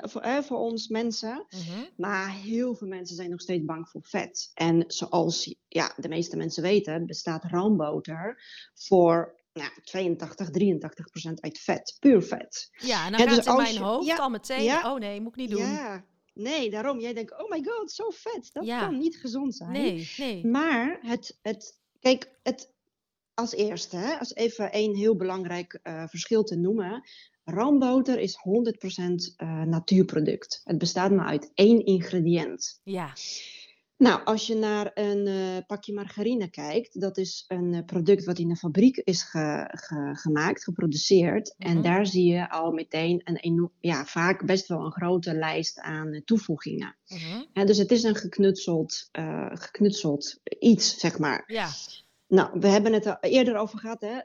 voor, 0.00 0.42
voor 0.42 0.58
ons 0.58 0.88
mensen. 0.88 1.46
Uh-huh. 1.48 1.84
Maar 1.96 2.30
heel 2.32 2.74
veel 2.74 2.88
mensen 2.88 3.16
zijn 3.16 3.30
nog 3.30 3.40
steeds 3.40 3.64
bang 3.64 3.88
voor 3.88 4.02
vet. 4.04 4.50
En 4.54 4.84
zoals 4.86 5.56
ja, 5.68 5.94
de 5.96 6.08
meeste 6.08 6.36
mensen 6.36 6.62
weten, 6.62 7.06
bestaat 7.06 7.44
roomboter 7.44 8.42
voor 8.74 9.44
nou, 9.56 9.70
82, 9.82 10.50
83 10.50 11.10
procent 11.10 11.40
uit 11.40 11.58
vet, 11.58 11.96
puur 12.00 12.22
vet. 12.22 12.68
Ja, 12.72 13.04
en 13.04 13.12
dan 13.12 13.20
en 13.20 13.26
gaat 13.26 13.36
dus 13.36 13.46
in 13.46 13.56
mijn 13.56 13.72
je, 13.72 13.80
hoofd 13.80 14.06
ja, 14.06 14.16
al 14.16 14.30
meteen, 14.30 14.62
ja, 14.62 14.92
oh 14.92 14.98
nee, 14.98 15.20
moet 15.20 15.32
ik 15.32 15.36
niet 15.36 15.50
doen. 15.50 15.60
Ja, 15.60 16.04
nee, 16.34 16.70
daarom. 16.70 17.00
Jij 17.00 17.14
denkt, 17.14 17.42
oh 17.42 17.50
my 17.50 17.62
god, 17.64 17.92
zo 17.92 18.10
vet. 18.10 18.50
Dat 18.52 18.66
ja. 18.66 18.80
kan 18.80 18.98
niet 18.98 19.16
gezond 19.16 19.56
zijn. 19.56 19.72
Nee, 19.72 20.12
nee. 20.16 20.46
Maar 20.46 20.98
het, 21.00 21.38
het 21.42 21.78
kijk, 22.00 22.30
het, 22.42 22.72
als 23.34 23.52
eerste, 23.52 23.96
hè, 23.96 24.18
als 24.18 24.34
even 24.34 24.72
één 24.72 24.94
heel 24.94 25.16
belangrijk 25.16 25.80
uh, 25.82 26.06
verschil 26.06 26.42
te 26.42 26.56
noemen. 26.56 27.02
Roomboter 27.44 28.18
is 28.18 28.36
100% 28.36 28.40
uh, 29.42 29.62
natuurproduct. 29.62 30.60
Het 30.64 30.78
bestaat 30.78 31.10
maar 31.10 31.26
uit 31.26 31.50
één 31.54 31.84
ingrediënt. 31.84 32.80
Ja. 32.84 33.12
Nou, 33.98 34.24
als 34.24 34.46
je 34.46 34.54
naar 34.54 34.90
een 34.94 35.26
uh, 35.26 35.56
pakje 35.66 35.92
margarine 35.92 36.50
kijkt, 36.50 37.00
dat 37.00 37.16
is 37.16 37.44
een 37.48 37.72
uh, 37.72 37.84
product 37.84 38.24
wat 38.24 38.38
in 38.38 38.50
een 38.50 38.56
fabriek 38.56 38.96
is 38.96 39.22
ge, 39.22 39.68
ge, 39.70 40.10
gemaakt, 40.12 40.64
geproduceerd. 40.64 41.54
En 41.58 41.82
daar 41.82 42.06
zie 42.06 42.32
je 42.32 42.50
al 42.50 42.72
meteen 42.72 43.20
een 43.24 43.36
enorm, 43.36 43.72
ja, 43.80 44.04
vaak 44.04 44.46
best 44.46 44.68
wel 44.68 44.84
een 44.84 44.92
grote 44.92 45.34
lijst 45.34 45.80
aan 45.80 46.14
uh, 46.14 46.20
toevoegingen. 46.24 46.96
Ja, 47.52 47.64
dus 47.64 47.78
het 47.78 47.90
is 47.90 48.02
een 48.02 48.14
geknutseld, 48.14 49.08
geknutseld 49.52 50.40
iets, 50.58 50.98
zeg 50.98 51.18
maar. 51.18 51.44
Ja. 51.46 51.68
Nou, 52.28 52.60
we 52.60 52.68
hebben 52.68 52.92
het 52.92 53.06
er 53.06 53.18
eerder 53.20 53.56
over 53.56 53.78
gehad. 53.78 54.00
Hè? 54.00 54.18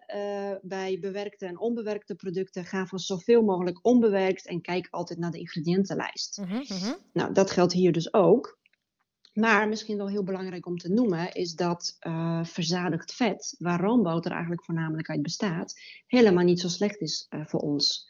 bij 0.62 0.98
bewerkte 1.02 1.46
en 1.46 1.60
onbewerkte 1.60 2.16
producten 2.16 2.66
ga 2.66 2.86
van 2.86 3.00
zoveel 3.00 3.42
mogelijk 3.42 3.80
onbewerkt 3.82 4.48
en 4.48 4.62
kijk 4.62 4.88
altijd 4.90 5.20
naar 5.20 5.32
de 5.32 5.40
ingrediëntenlijst. 5.40 6.38
Mm-hmm. 6.42 6.98
Nou, 7.14 7.34
dat 7.34 7.52
geldt 7.52 7.74
hier 7.74 7.92
dus 7.92 8.14
ook. 8.14 8.60
Maar 9.34 9.68
misschien 9.68 9.98
wel 9.98 10.10
heel 10.10 10.24
belangrijk 10.24 10.66
om 10.66 10.78
te 10.78 10.90
noemen 10.90 11.34
is 11.34 11.56
dat 11.56 11.98
uh, 12.08 12.44
verzadigd 12.44 13.14
vet, 13.14 13.56
waar 13.60 13.82
roomboter 13.82 14.32
eigenlijk 14.32 14.64
voornamelijk 14.64 15.10
uit 15.10 15.22
bestaat, 15.22 15.80
helemaal 16.08 16.44
niet 16.44 16.60
zo 16.60 16.68
slecht 16.68 17.02
is 17.02 17.28
uh, 17.30 17.46
voor 17.46 17.60
ons. 17.60 18.10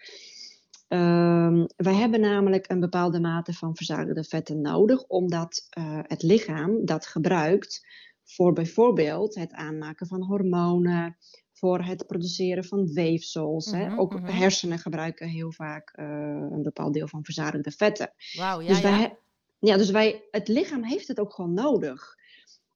Um, 0.88 1.68
wij 1.76 1.96
hebben 1.96 2.20
namelijk 2.20 2.70
een 2.70 2.80
bepaalde 2.80 3.20
mate 3.20 3.54
van 3.54 3.76
verzadigde 3.76 4.24
vetten 4.24 4.62
nodig, 4.62 5.04
omdat 5.04 5.68
uh, 5.78 6.00
het 6.02 6.24
lichaam 6.24 6.86
dat 6.86 7.06
gebruikt 7.06 7.88
voor 8.24 8.54
bijvoorbeeld 8.54 9.36
het 9.36 9.54
aanmaken 9.54 10.08
van 10.08 10.24
hormonen, 10.24 11.18
voor 11.54 11.84
het 11.84 12.08
produceren 12.08 12.64
van 12.66 12.94
weefsels. 12.94 13.72
Hè. 13.72 13.98
Ook 13.98 14.14
mm-hmm. 14.14 14.36
hersenen 14.36 14.80
gebruiken 14.80 15.28
heel 15.28 15.52
vaak 15.52 15.92
een 15.96 16.62
bepaald 16.64 16.94
deel 16.94 17.08
van 17.08 17.24
verzadigde 17.24 17.72
vetten. 17.72 18.14
Wauw, 18.38 18.60
ja, 18.62 18.68
dus 18.68 18.82
wij, 18.82 19.00
ja, 19.00 19.18
dus 19.62 19.90
wij, 19.90 20.28
het 20.32 20.48
lichaam 20.48 20.84
heeft 20.84 21.08
het 21.08 21.20
ook 21.20 21.34
gewoon 21.34 21.54
nodig. 21.54 22.20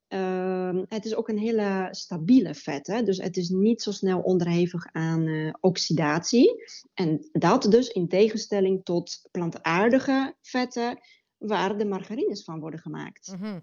ehm, 0.08 0.84
het 0.88 1.06
is 1.06 1.16
ook 1.16 1.30
een 1.30 1.38
hele 1.38 1.88
stabiele 1.92 2.56
vet. 2.56 2.88
Hè? 2.88 3.04
Dus 3.04 3.18
het 3.18 3.38
is 3.38 3.50
niet 3.50 3.82
zo 3.82 3.92
snel 3.92 4.20
onderhevig 4.20 4.88
aan 4.92 5.28
eh, 5.28 5.54
oxidatie. 5.60 6.64
En 6.94 7.30
dat 7.32 7.64
dus 7.64 7.88
in 7.88 8.08
tegenstelling 8.08 8.84
tot 8.84 9.28
plantaardige 9.32 10.36
vetten, 10.42 11.00
waar 11.38 11.78
de 11.78 11.86
margarines 11.86 12.44
van 12.44 12.60
worden 12.60 12.80
gemaakt. 12.80 13.36
Mhm. 13.40 13.60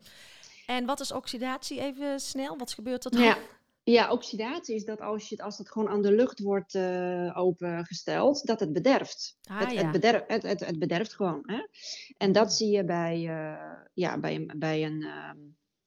En 0.67 0.87
wat 0.87 1.01
is 1.01 1.13
oxidatie? 1.13 1.81
Even 1.81 2.21
snel, 2.21 2.59
wat 2.59 2.73
gebeurt 2.73 3.05
er 3.05 3.11
dan? 3.11 3.23
Ja, 3.23 3.39
ja, 3.85 4.13
oxidatie 4.13 4.75
is 4.75 4.85
dat 4.85 5.01
als, 5.01 5.29
je, 5.29 5.43
als 5.43 5.59
het 5.59 5.71
gewoon 5.71 5.89
aan 5.89 6.03
de 6.03 6.13
lucht 6.13 6.41
wordt 6.41 6.75
uh, 6.75 7.33
opengesteld, 7.35 8.47
dat 8.47 8.61
het 8.61 8.73
bederft. 8.73 9.37
Ah, 9.43 9.61
het, 9.61 9.73
ja. 9.73 9.83
het, 9.83 9.91
bederft 9.93 10.25
het, 10.27 10.43
het, 10.43 10.61
het 10.61 10.79
bederft 10.79 11.15
gewoon. 11.15 11.43
Hè? 11.43 11.67
En 12.17 12.33
dat 12.33 12.55
zie 12.55 12.71
je 12.71 12.85
bij, 12.85 13.21
uh, 13.21 13.83
ja, 13.93 14.19
bij, 14.19 14.35
een, 14.35 14.55
bij 14.57 14.85
een, 14.85 15.03
uh, 15.03 15.31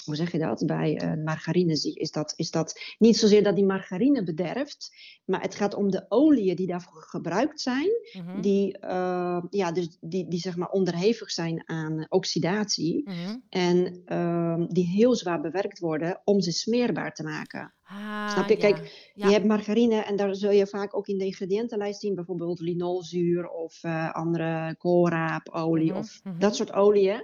hoe 0.05 0.15
zeg 0.15 0.31
je 0.31 0.38
dat? 0.38 0.63
Bij 0.65 1.01
een 1.01 1.24
margarine 1.24 1.75
zie, 1.75 1.95
is, 1.95 2.12
dat, 2.12 2.33
is 2.35 2.51
dat 2.51 2.79
niet 2.97 3.17
zozeer 3.17 3.43
dat 3.43 3.55
die 3.55 3.65
margarine 3.65 4.24
bederft, 4.24 4.95
maar 5.25 5.41
het 5.41 5.55
gaat 5.55 5.74
om 5.75 5.91
de 5.91 6.05
oliën 6.09 6.55
die 6.55 6.67
daarvoor 6.67 7.01
gebruikt 7.01 7.62
zijn, 7.62 7.89
Mm 8.13 8.27
-hmm. 8.27 8.41
die, 8.41 8.77
uh, 8.81 9.41
ja, 9.50 9.71
dus 9.71 9.97
die, 10.01 10.27
die 10.27 10.39
zeg 10.39 10.55
maar 10.55 10.69
onderhevig 10.69 11.31
zijn 11.31 11.63
aan 11.69 12.05
oxidatie 12.09 13.09
Mm 13.09 13.15
-hmm. 13.15 13.43
en 13.50 14.01
uh, 14.05 14.65
die 14.67 14.88
heel 14.88 15.15
zwaar 15.15 15.41
bewerkt 15.41 15.79
worden 15.79 16.21
om 16.24 16.41
ze 16.41 16.51
smeerbaar 16.51 17.13
te 17.13 17.24
maken. 17.24 17.74
Ah, 17.83 18.29
Snap 18.31 18.47
je? 18.50 18.53
ja. 18.53 18.59
Kijk, 18.59 19.12
Ja. 19.13 19.27
je 19.27 19.33
hebt 19.33 19.45
margarine 19.45 19.95
en 20.03 20.15
daar 20.15 20.35
zul 20.35 20.51
je 20.51 20.67
vaak 20.67 20.95
ook 20.97 21.07
in 21.07 21.17
de 21.17 21.25
ingrediëntenlijst 21.25 22.00
zien, 22.00 22.15
bijvoorbeeld 22.15 22.59
linolzuur 22.59 23.47
of 23.47 23.83
uh, 23.83 24.13
andere 24.13 24.75
koolraapolie 24.77 25.89
Mhm, 25.89 26.00
of 26.00 26.19
mhm. 26.24 26.39
dat 26.39 26.55
soort 26.55 26.71
oliën. 26.74 27.24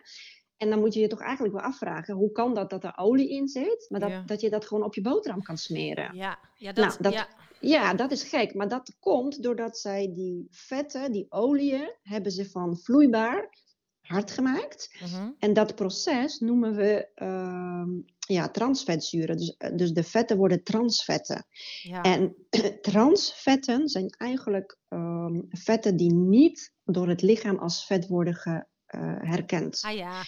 En 0.62 0.70
dan 0.70 0.80
moet 0.80 0.94
je 0.94 1.00
je 1.00 1.08
toch 1.08 1.22
eigenlijk 1.22 1.54
wel 1.56 1.64
afvragen, 1.64 2.16
hoe 2.16 2.32
kan 2.32 2.54
dat 2.54 2.70
dat 2.70 2.84
er 2.84 2.98
olie 2.98 3.30
in 3.30 3.48
zit, 3.48 3.86
maar 3.90 4.00
dat, 4.00 4.10
Ja. 4.10 4.24
dat 4.26 4.42
je 4.42 4.50
dat 4.50 4.66
gewoon 4.66 4.84
op 4.84 4.96
je 4.96 5.02
boterham 5.02 5.42
kan 5.42 5.58
smeren? 5.58 6.16
Ja, 6.16 6.40
ja, 6.56 6.72
dat, 6.72 6.86
Nou, 6.86 6.98
dat- 7.02 7.14
ja. 7.14 7.28
Ja, 7.60 7.94
dat 7.94 8.12
is 8.12 8.24
gek, 8.24 8.54
maar 8.54 8.68
dat 8.68 8.96
komt 9.00 9.44
doordat 9.44 9.78
zij 9.78 10.12
die 10.14 10.48
vetten, 10.52 11.12
die 11.12 11.26
oliën, 11.30 11.92
hebben 12.02 12.32
ze 12.32 12.50
van 12.50 12.78
vloeibaar 12.78 13.50
hard 14.02 14.32
gemaakt. 14.32 14.96
Mhm. 15.02 15.30
En 15.40 15.54
dat 15.54 15.76
proces 15.76 16.40
noemen 16.40 16.76
we 16.76 17.08
ehm, 17.16 17.90
ja, 18.20 18.50
transvetzuren. 18.50 19.38
Dus, 19.38 19.56
eh, 19.58 19.76
dus 19.76 19.92
de 19.92 20.04
vetten 20.04 20.38
worden 20.38 20.64
transvetten. 20.64 21.46
ja. 21.82 22.02
En 22.02 22.36
transvetten 22.82 23.88
zijn 23.90 24.10
eigenlijk 24.10 24.78
ehm, 24.88 25.42
vetten 25.50 25.96
die 25.98 26.14
niet 26.14 26.74
door 26.84 27.08
het 27.10 27.22
lichaam 27.22 27.58
als 27.58 27.86
vet 27.86 28.08
worden 28.08 28.36
ge, 28.36 28.66
eh, 28.92 29.16
herkend. 29.20 29.82
Ah 29.86 29.96
ja, 29.96 30.22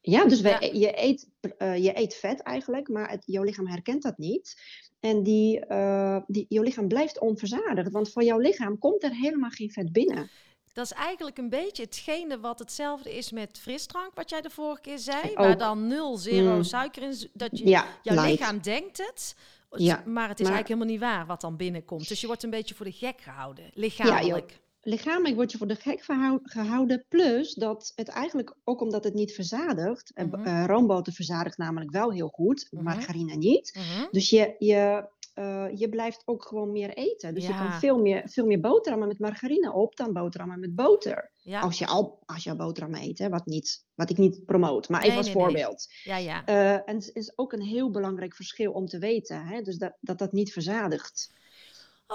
Ja, 0.00 0.24
dus 0.24 0.40
wij, 0.40 0.70
Ja. 0.72 0.80
Je, 0.88 1.02
eet, 1.02 1.28
eh, 1.58 1.76
je 1.84 1.98
eet 1.98 2.14
vet 2.14 2.40
eigenlijk, 2.40 2.88
maar 2.88 3.10
het, 3.10 3.22
jouw 3.26 3.42
lichaam 3.42 3.66
herkent 3.66 4.02
dat 4.02 4.18
niet. 4.18 4.60
En 5.00 5.22
die, 5.22 5.66
eh, 5.66 6.16
die, 6.26 6.46
jouw 6.48 6.62
lichaam 6.62 6.88
blijft 6.88 7.18
onverzadigd, 7.18 7.90
want 7.90 8.10
voor 8.12 8.22
jouw 8.22 8.38
lichaam 8.38 8.78
komt 8.78 9.02
er 9.02 9.14
helemaal 9.14 9.50
geen 9.50 9.70
vet 9.70 9.92
binnen. 9.92 10.30
dat 10.72 10.84
is 10.84 10.92
eigenlijk 10.92 11.38
een 11.38 11.48
beetje 11.48 11.82
hetgene 11.82 12.40
wat 12.40 12.58
hetzelfde 12.58 13.16
is 13.16 13.30
met 13.32 13.58
frisdrank, 13.58 14.14
wat 14.14 14.30
jij 14.30 14.40
de 14.40 14.50
vorige 14.50 14.80
keer 14.80 14.98
zei. 14.98 15.22
Ook. 15.30 15.36
Waar 15.36 15.58
dan 15.58 15.86
nul, 15.86 16.16
zero 16.16 16.54
Mm. 16.56 16.62
suiker 16.62 17.02
in. 17.02 17.30
Dat 17.32 17.58
je, 17.58 17.66
Ja, 17.68 17.86
jouw 18.02 18.14
light. 18.14 18.30
lichaam 18.30 18.60
denkt 18.62 18.98
het, 18.98 19.34
Ja, 19.76 20.02
maar 20.06 20.28
het 20.28 20.40
is 20.40 20.46
maar- 20.46 20.54
eigenlijk 20.54 20.66
helemaal 20.68 20.86
niet 20.86 21.00
waar 21.00 21.26
wat 21.26 21.40
dan 21.40 21.56
binnenkomt. 21.56 22.08
Dus 22.08 22.20
je 22.20 22.26
wordt 22.26 22.42
een 22.42 22.50
beetje 22.50 22.74
voor 22.74 22.86
de 22.86 22.92
gek 22.92 23.20
gehouden, 23.20 23.64
lichamelijk. 23.74 24.60
Lichamelijk 24.82 25.34
word 25.34 25.52
je 25.52 25.58
voor 25.58 25.66
de 25.66 25.74
gek 25.74 26.02
gehouden. 26.42 27.04
Plus 27.08 27.54
dat 27.54 27.92
het 27.94 28.08
eigenlijk, 28.08 28.56
ook 28.64 28.80
omdat 28.80 29.04
het 29.04 29.14
niet 29.14 29.32
verzadigt, 29.32 30.12
eh, 30.14 30.24
Mhm. 30.26 30.44
eh, 30.46 30.64
roomboter 30.66 31.12
verzadigt 31.12 31.58
namelijk 31.58 31.90
wel 31.90 32.12
heel 32.12 32.28
goed, 32.28 32.66
Mhm. 32.70 32.84
margarine 32.84 33.36
niet. 33.36 33.74
Mhm. 33.78 34.06
Dus 34.10 34.30
je, 34.30 34.54
je, 34.58 35.08
eh, 35.34 35.66
je 35.74 35.88
blijft 35.88 36.22
ook 36.24 36.44
gewoon 36.44 36.72
meer 36.72 36.90
eten. 36.94 37.34
Dus 37.34 37.46
je 37.46 37.54
kan 37.54 37.72
veel 37.72 37.98
meer, 37.98 38.22
veel 38.24 38.46
meer 38.46 38.60
boterhammen 38.60 39.08
met 39.08 39.18
margarine 39.18 39.72
op 39.72 39.96
dan 39.96 40.12
boterhammen 40.12 40.60
met 40.60 40.74
boter. 40.74 41.30
Ja, 41.42 41.60
Als 41.60 41.78
je 41.78 41.86
al, 41.86 42.22
als 42.26 42.44
je 42.44 42.50
al 42.50 42.56
boterhammen 42.56 43.00
eet, 43.02 43.18
hè, 43.18 43.28
wat, 43.28 43.46
niet, 43.46 43.84
wat 43.94 44.10
ik 44.10 44.18
niet 44.18 44.44
promoot. 44.44 44.88
Maar 44.88 45.00
even 45.00 45.08
Nee, 45.08 45.18
als 45.18 45.26
nee, 45.26 45.34
nee. 45.36 45.44
voorbeeld. 45.44 45.86
ja, 46.04 46.16
ja. 46.16 46.44
En 46.84 46.94
het 46.96 47.10
is 47.12 47.32
ook 47.38 47.52
een 47.52 47.62
heel 47.62 47.90
belangrijk 47.90 48.34
verschil 48.34 48.72
om 48.72 48.86
te 48.86 48.98
weten. 48.98 49.46
Hè? 49.46 49.60
Dus 49.62 49.76
dat, 49.76 49.96
dat 50.00 50.18
dat 50.18 50.32
niet 50.32 50.52
verzadigt. 50.52 51.32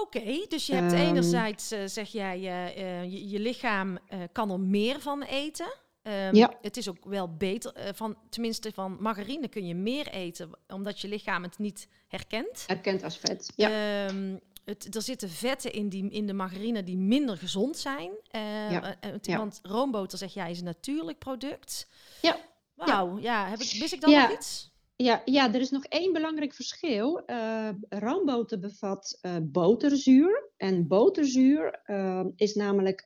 Oké, 0.01 0.45
dus 0.47 0.65
je 0.65 0.73
hebt 0.73 0.93
Ehm. 0.93 1.01
enerzijds, 1.01 1.71
eh, 1.71 1.79
zeg 1.85 2.11
jij, 2.11 2.37
eh, 2.39 2.99
eh, 3.01 3.11
je, 3.11 3.29
je 3.29 3.39
lichaam 3.39 3.97
eh, 4.07 4.19
kan 4.31 4.51
er 4.51 4.59
meer 4.59 4.99
van 4.99 5.21
eten. 5.23 5.73
Ehm, 6.01 6.35
Ja. 6.35 6.53
Het 6.61 6.77
is 6.77 6.89
ook 6.89 7.05
wel 7.05 7.35
beter, 7.35 7.73
van, 7.95 8.17
tenminste 8.29 8.71
van 8.73 8.97
margarine 8.99 9.47
kun 9.47 9.67
je 9.67 9.75
meer 9.75 10.07
eten, 10.07 10.49
omdat 10.67 10.99
je 10.99 11.07
lichaam 11.07 11.43
het 11.43 11.57
niet 11.57 11.87
herkent. 12.07 12.63
Erkend 12.67 13.03
als 13.03 13.17
vet. 13.17 13.53
Ja. 13.55 13.69
Ehm, 14.07 14.37
het, 14.65 14.95
er 14.95 15.01
zitten 15.01 15.29
vetten 15.29 15.71
in, 15.73 15.89
die, 15.89 16.09
in 16.09 16.27
de 16.27 16.33
margarine 16.33 16.83
die 16.83 16.97
minder 16.97 17.37
gezond 17.37 17.77
zijn. 17.77 18.11
Ja. 18.71 18.95
Want 19.37 19.59
roomboter, 19.63 20.17
zeg 20.17 20.33
jij, 20.33 20.51
is 20.51 20.59
een 20.59 20.65
natuurlijk 20.65 21.19
product. 21.19 21.87
Ja, 22.21 22.37
Wauw, 22.75 23.19
ja. 23.19 23.47
heb 23.49 23.59
ik, 23.59 23.75
wist 23.79 23.93
ik 23.93 24.01
dan 24.01 24.11
Ja. 24.11 24.21
nog 24.27 24.37
iets? 24.37 24.71
Ja, 24.97 25.21
ja, 25.25 25.53
er 25.53 25.59
is 25.59 25.69
nog 25.69 25.85
één 25.85 26.13
belangrijk 26.13 26.53
verschil. 26.53 27.23
Roomboter 27.89 28.59
bevat 28.59 29.17
eh, 29.21 29.35
boterzuur. 29.41 30.51
En 30.57 30.87
boterzuur 30.87 31.81
eh, 31.83 32.25
is 32.35 32.53
namelijk 32.53 33.05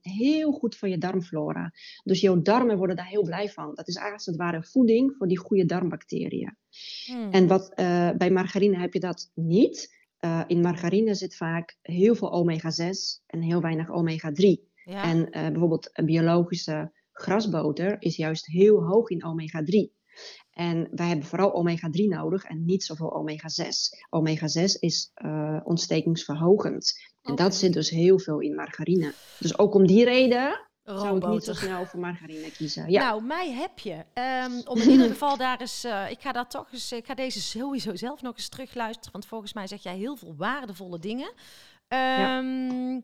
heel 0.00 0.52
goed 0.52 0.76
voor 0.76 0.88
je 0.88 0.98
darmflora. 0.98 1.72
Dus 2.02 2.20
jouw 2.20 2.42
darmen 2.42 2.76
worden 2.76 2.96
daar 2.96 3.06
heel 3.06 3.22
blij 3.22 3.48
van. 3.48 3.74
Dat 3.74 3.88
is 3.88 3.96
eigenlijk 3.96 4.14
als 4.14 4.26
het 4.26 4.36
ware 4.36 4.64
voeding 4.64 5.14
voor 5.18 5.28
die 5.28 5.38
goede 5.38 5.64
darmbacteriën. 5.64 6.56
Hmm. 7.04 7.30
En 7.30 7.46
wat, 7.46 7.72
bij 8.18 8.30
margarine 8.30 8.78
heb 8.78 8.92
je 8.92 9.00
dat 9.00 9.30
niet. 9.34 10.02
In 10.46 10.60
margarine 10.60 11.14
zit 11.14 11.36
vaak 11.36 11.78
heel 11.82 12.14
veel 12.14 12.32
omega-6 12.32 13.22
en 13.26 13.40
heel 13.40 13.60
weinig 13.60 13.90
omega-3. 13.90 14.72
ja. 14.84 15.02
En 15.02 15.30
bijvoorbeeld 15.30 15.90
een 15.92 16.06
biologische 16.06 16.92
grasboter 17.12 17.96
is 17.98 18.16
juist 18.16 18.46
heel 18.46 18.82
hoog 18.82 19.08
in 19.08 19.24
omega-3. 19.24 20.02
En 20.50 20.88
wij 20.90 21.06
hebben 21.06 21.26
vooral 21.26 21.52
omega-3 21.52 22.08
nodig 22.08 22.44
en 22.44 22.64
niet 22.64 22.84
zoveel 22.84 23.12
omega-6. 23.12 23.68
Omega-6 24.10 24.78
is 24.78 25.10
eh, 25.14 25.60
ontstekingsverhogend. 25.64 26.92
En 27.22 27.34
dat 27.34 27.54
zit 27.54 27.72
dus 27.72 27.90
heel 27.90 28.18
veel 28.18 28.40
in 28.40 28.54
margarine. 28.54 29.12
Dus 29.38 29.58
ook 29.58 29.74
om 29.74 29.86
die 29.86 30.04
reden 30.04 30.68
zou 30.84 31.16
ik 31.16 31.26
niet 31.26 31.44
zo 31.44 31.52
snel 31.52 31.86
voor 31.86 32.00
margarine 32.00 32.50
kiezen. 32.50 32.90
Ja, 32.90 33.00
Nou, 33.08 33.22
mij 33.22 33.52
heb 33.52 33.78
je. 33.78 34.04
Ehm, 34.12 34.52
om 34.64 34.78
in 34.78 34.90
ieder 34.90 35.08
geval 35.08 35.36
daar 35.36 35.60
eens. 35.60 35.84
eh, 35.84 36.10
ik 36.10 36.20
ga 36.20 36.32
daar 36.32 36.48
toch 36.48 36.72
eens. 36.72 36.92
Ik 36.92 37.06
ga 37.06 37.14
deze 37.14 37.40
sowieso 37.42 37.94
zelf 37.96 38.22
nog 38.22 38.36
eens 38.36 38.48
terugluisteren. 38.48 39.12
Want 39.12 39.26
volgens 39.26 39.52
mij 39.52 39.66
zeg 39.66 39.82
jij 39.82 39.96
heel 39.96 40.16
veel 40.16 40.34
waardevolle 40.36 40.98
dingen. 40.98 41.32
Ehm, 41.88 43.00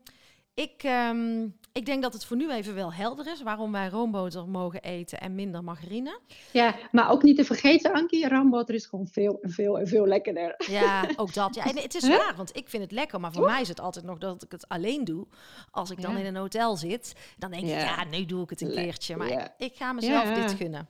ik, 0.55 0.83
ehm, 0.83 1.49
ik 1.73 1.87
denk 1.87 2.03
dat 2.03 2.12
het 2.12 2.25
voor 2.25 2.37
nu 2.37 2.50
even 2.53 2.75
wel 2.75 2.93
helder 2.93 3.27
is 3.33 3.43
waarom 3.43 3.73
wij 3.73 3.89
roomboter 3.89 4.49
mogen 4.49 4.81
eten 4.83 5.21
en 5.21 5.35
minder 5.35 5.65
margarine. 5.65 6.21
ja, 6.53 6.75
maar 6.93 7.11
ook 7.11 7.23
niet 7.23 7.37
te 7.37 7.45
vergeten, 7.45 7.93
Ankie, 7.93 8.29
roomboter 8.29 8.75
is 8.75 8.87
gewoon 8.87 9.07
veel 9.07 9.39
en 9.43 9.50
veel 9.50 9.79
en 9.79 9.89
veel 9.89 10.07
lekkerder. 10.07 10.55
Ja, 10.71 11.09
ook 11.17 11.35
dat. 11.35 11.55
Ja, 11.55 11.65
en 11.65 11.77
het 11.79 11.95
is 11.95 12.03
Huh? 12.07 12.17
waar, 12.17 12.35
want 12.37 12.57
ik 12.57 12.69
vind 12.69 12.83
het 12.83 12.93
lekker. 12.93 13.21
Maar 13.21 13.33
voor 13.33 13.47
mij 13.47 13.61
is 13.61 13.69
het 13.69 13.81
altijd 13.81 14.05
nog 14.05 14.19
dat 14.19 14.43
ik 14.43 14.53
het 14.53 14.69
alleen 14.69 15.05
doe. 15.05 15.27
Als 15.71 15.91
ik 15.91 16.03
dan 16.03 16.12
Ja. 16.12 16.19
in 16.19 16.27
een 16.27 16.37
hotel 16.37 16.77
zit, 16.77 17.12
dan 17.39 17.50
denk 17.50 17.62
ik, 17.62 17.69
Ja. 17.69 17.79
ja, 17.79 18.05
nu 18.05 18.25
doe 18.27 18.43
ik 18.43 18.50
het 18.50 18.61
een 18.61 18.71
keertje. 18.71 19.17
Maar 19.17 19.29
ja. 19.29 19.45
ik, 19.45 19.50
ik 19.71 19.77
ga 19.77 19.93
mezelf 19.93 20.31
dit 20.33 20.53
gunnen. 20.53 20.89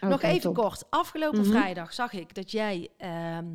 Nog 0.00 0.12
Oké, 0.12 0.26
even 0.26 0.40
top. 0.40 0.54
kort. 0.54 0.84
Afgelopen 0.90 1.40
Mhm. 1.40 1.50
vrijdag 1.50 1.92
zag 1.92 2.12
ik 2.12 2.34
dat 2.34 2.50
jij 2.50 2.88
ehm, 2.96 3.46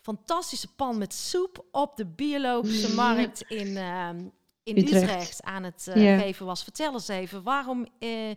fantastische 0.00 0.74
pan 0.74 0.98
met 0.98 1.14
soep 1.14 1.64
op 1.72 1.96
de 1.96 2.06
biologische 2.06 2.94
markt 2.94 3.42
in, 3.42 3.76
ehm, 3.76 4.20
in 4.62 4.76
Utrecht. 4.78 5.02
Utrecht. 5.02 5.42
aan 5.42 5.62
het 5.64 5.86
eh, 5.94 6.18
geven 6.20 6.46
was. 6.46 6.62
Vertel 6.62 6.92
eens 6.92 7.08
even, 7.08 7.42
waarom, 7.42 7.86
eh, 7.98 8.30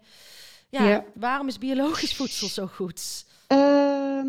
ja, 0.69 1.05
waarom 1.15 1.47
is 1.47 1.57
biologisch 1.57 2.15
voedsel 2.15 2.47
zo 2.47 2.67
goed? 2.67 3.25
Ehm, 3.47 4.27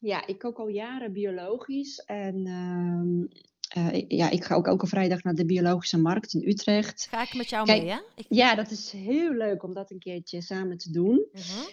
ja, 0.00 0.26
ik 0.26 0.38
kook 0.38 0.58
al 0.58 0.68
jaren 0.68 1.12
biologisch. 1.12 1.98
En 2.04 2.46
ehm, 2.46 3.24
eh, 3.86 3.92
ik- 3.94 4.12
ja, 4.12 4.30
ik 4.30 4.44
ga 4.44 4.54
ook 4.54 4.66
elke 4.66 4.86
vrijdag 4.86 5.22
naar 5.22 5.34
de 5.34 5.46
biologische 5.46 5.98
markt 5.98 6.34
in 6.34 6.48
Utrecht. 6.48 7.06
Ga 7.10 7.22
ik 7.22 7.34
met 7.34 7.48
jou 7.48 7.66
Kijk, 7.66 7.82
mee, 7.82 7.90
hè? 7.90 7.98
Ik, 8.14 8.26
Ja, 8.28 8.54
dat 8.54 8.70
is 8.70 8.90
heel 8.90 9.32
leuk 9.32 9.62
om 9.62 9.74
dat 9.74 9.90
een 9.90 9.98
keertje 9.98 10.40
samen 10.42 10.78
te 10.78 10.90
doen. 10.92 11.26
Mhm. 11.32 11.68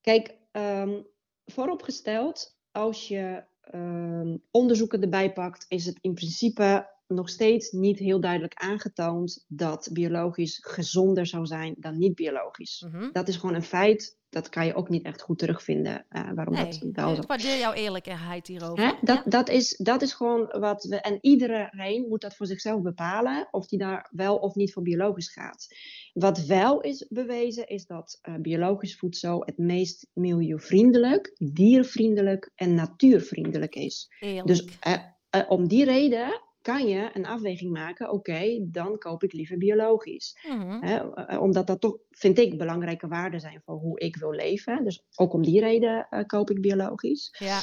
Kijk, 0.00 0.34
ehm, 0.52 1.00
vooropgesteld, 1.46 2.56
als 2.72 3.08
je 3.08 3.44
ehm, 3.60 4.36
onderzoeken 4.50 5.02
erbij 5.02 5.32
pakt, 5.32 5.64
is 5.68 5.86
het 5.86 5.98
in 6.00 6.14
principe 6.14 6.88
nog 7.08 7.28
steeds 7.28 7.70
niet 7.70 7.98
heel 7.98 8.20
duidelijk 8.20 8.54
aangetoond 8.54 9.44
dat 9.48 9.88
biologisch 9.92 10.58
gezonder 10.62 11.26
zou 11.26 11.46
zijn 11.46 11.74
dan 11.78 11.98
niet 11.98 12.14
biologisch. 12.14 12.86
Mhm. 12.90 13.08
Dat 13.12 13.28
is 13.28 13.36
gewoon 13.36 13.54
een 13.54 13.62
feit. 13.62 14.16
Dat 14.30 14.48
kan 14.48 14.66
je 14.66 14.74
ook 14.74 14.88
niet 14.88 15.04
echt 15.04 15.20
goed 15.22 15.38
terugvinden. 15.38 16.06
eh, 16.08 16.30
waarom 16.34 16.54
Nee, 16.54 16.64
dat 16.64 16.78
wel 16.92 17.06
nee, 17.06 17.14
zo 17.14 17.20
ik 17.22 17.28
waardeer 17.28 17.58
jouw 17.58 17.72
eerlijkheid 17.72 18.46
hierover. 18.46 18.84
Hè? 18.86 18.92
Dat, 19.00 19.16
Ja. 19.16 19.30
dat, 19.30 19.48
is, 19.48 19.76
dat 19.76 20.02
is 20.02 20.12
gewoon 20.12 20.46
wat 20.58 20.84
we. 20.84 20.96
En 21.00 21.18
iedereen 21.20 22.06
moet 22.08 22.20
dat 22.20 22.36
voor 22.36 22.46
zichzelf 22.46 22.82
bepalen. 22.82 23.48
Of 23.50 23.66
die 23.66 23.78
daar 23.78 24.08
wel 24.12 24.36
of 24.36 24.54
niet 24.54 24.72
voor 24.72 24.82
biologisch 24.82 25.32
gaat. 25.32 25.66
Wat 26.12 26.44
wel 26.46 26.80
is 26.80 27.06
bewezen, 27.08 27.66
is 27.68 27.86
dat 27.86 28.18
eh, 28.22 28.34
biologisch 28.34 28.96
voedsel 28.96 29.42
het 29.44 29.58
meest 29.58 30.06
milieuvriendelijk, 30.12 31.34
diervriendelijk 31.38 32.50
en 32.54 32.74
natuurvriendelijk 32.74 33.74
is. 33.74 34.10
Eerlijk. 34.20 34.46
Dus 34.46 34.64
eh, 34.80 34.94
eh, 35.30 35.50
om 35.50 35.68
die 35.68 35.84
reden 35.84 36.40
kan 36.68 36.88
je 36.88 37.10
een 37.12 37.26
afweging 37.26 37.72
maken. 37.72 38.10
Oké, 38.10 38.58
dan 38.62 38.98
koop 38.98 39.22
ik 39.22 39.32
liever 39.32 39.58
biologisch. 39.58 40.38
Mhm. 40.48 40.82
Hè, 40.82 41.14
eh, 41.14 41.42
omdat 41.42 41.66
dat 41.66 41.80
toch, 41.80 41.96
vind 42.10 42.38
ik, 42.38 42.58
belangrijke 42.58 43.08
waarden 43.08 43.40
zijn 43.40 43.60
voor 43.64 43.74
hoe 43.74 44.00
ik 44.00 44.16
wil 44.16 44.32
leven. 44.32 44.84
Dus 44.84 45.04
ook 45.14 45.32
om 45.32 45.42
die 45.42 45.60
reden 45.60 46.06
eh, 46.10 46.24
koop 46.26 46.50
ik 46.50 46.60
biologisch. 46.60 47.34
Ja. 47.38 47.60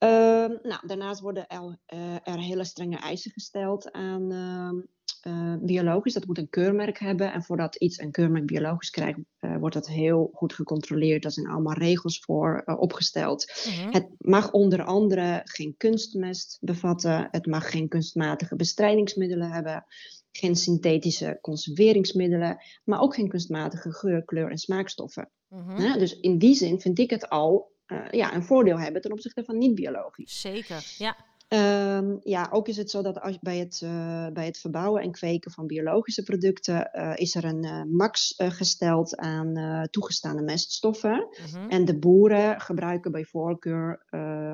Ehm, 0.00 0.56
nou, 0.62 0.86
daarnaast 0.86 1.20
worden 1.20 1.46
er, 1.48 1.78
eh, 1.86 2.14
er 2.14 2.38
hele 2.38 2.64
strenge 2.64 2.98
eisen 2.98 3.30
gesteld 3.30 3.92
aan 3.92 4.32
ehm, 4.32 4.78
eh, 5.20 5.54
biologisch. 5.60 6.12
Dat 6.12 6.26
moet 6.26 6.38
een 6.38 6.48
keurmerk 6.48 6.98
hebben. 6.98 7.32
En 7.32 7.42
voordat 7.42 7.76
iets 7.76 7.98
een 7.98 8.10
keurmerk 8.10 8.46
biologisch 8.46 8.90
krijgt, 8.90 9.18
eh, 9.38 9.56
wordt 9.56 9.74
dat 9.74 9.88
heel 9.88 10.30
goed 10.32 10.52
gecontroleerd. 10.52 11.22
Daar 11.22 11.32
zijn 11.32 11.48
allemaal 11.48 11.74
regels 11.74 12.20
voor 12.20 12.62
opgesteld. 12.64 13.52
Mhm. 13.66 13.92
Het 13.92 14.08
mag 14.18 14.50
onder 14.52 14.84
andere 14.84 15.40
geen 15.44 15.74
kunstmest 15.76 16.58
bevatten. 16.60 17.28
Het 17.30 17.46
mag 17.46 17.70
geen 17.70 17.88
kunstmatige 17.88 18.56
bestrijdingsmiddelen 18.56 19.50
hebben. 19.50 19.84
Geen 20.32 20.56
synthetische 20.56 21.38
conserveringsmiddelen. 21.40 22.62
Maar 22.84 23.00
ook 23.00 23.14
geen 23.14 23.28
kunstmatige 23.28 23.92
geur, 23.92 24.24
kleur 24.24 24.50
en 24.50 24.58
smaakstoffen. 24.58 25.30
Mhm. 25.48 25.98
Dus 25.98 26.20
in 26.20 26.38
die 26.38 26.54
zin 26.54 26.80
vind 26.80 26.98
ik 26.98 27.10
het 27.10 27.28
al 27.28 27.69
eh, 27.90 28.10
ja, 28.10 28.34
een 28.34 28.44
voordeel 28.44 28.78
hebben 28.78 29.02
ten 29.02 29.12
opzichte 29.12 29.44
van 29.44 29.58
niet-biologisch. 29.58 30.40
Zeker, 30.40 30.94
ja. 30.98 31.16
Ehm, 31.48 32.16
ja, 32.22 32.48
ook 32.50 32.68
is 32.68 32.76
het 32.76 32.90
zo 32.90 33.02
dat 33.02 33.20
als, 33.20 33.38
bij, 33.38 33.58
het, 33.58 33.80
eh, 33.82 34.26
bij 34.32 34.44
het 34.46 34.58
verbouwen 34.58 35.02
en 35.02 35.10
kweken 35.10 35.50
van 35.50 35.66
biologische 35.66 36.22
producten 36.22 36.92
eh, 36.92 37.12
is 37.14 37.34
er 37.34 37.44
een 37.44 37.64
eh, 37.64 37.82
max 37.82 38.34
gesteld 38.36 39.16
aan 39.16 39.88
toegestane 39.90 40.42
meststoffen. 40.42 41.28
Mhm. 41.52 41.68
En 41.68 41.84
de 41.84 41.98
boeren 41.98 42.60
gebruiken 42.60 43.12
bij 43.12 43.24
voorkeur 43.24 44.04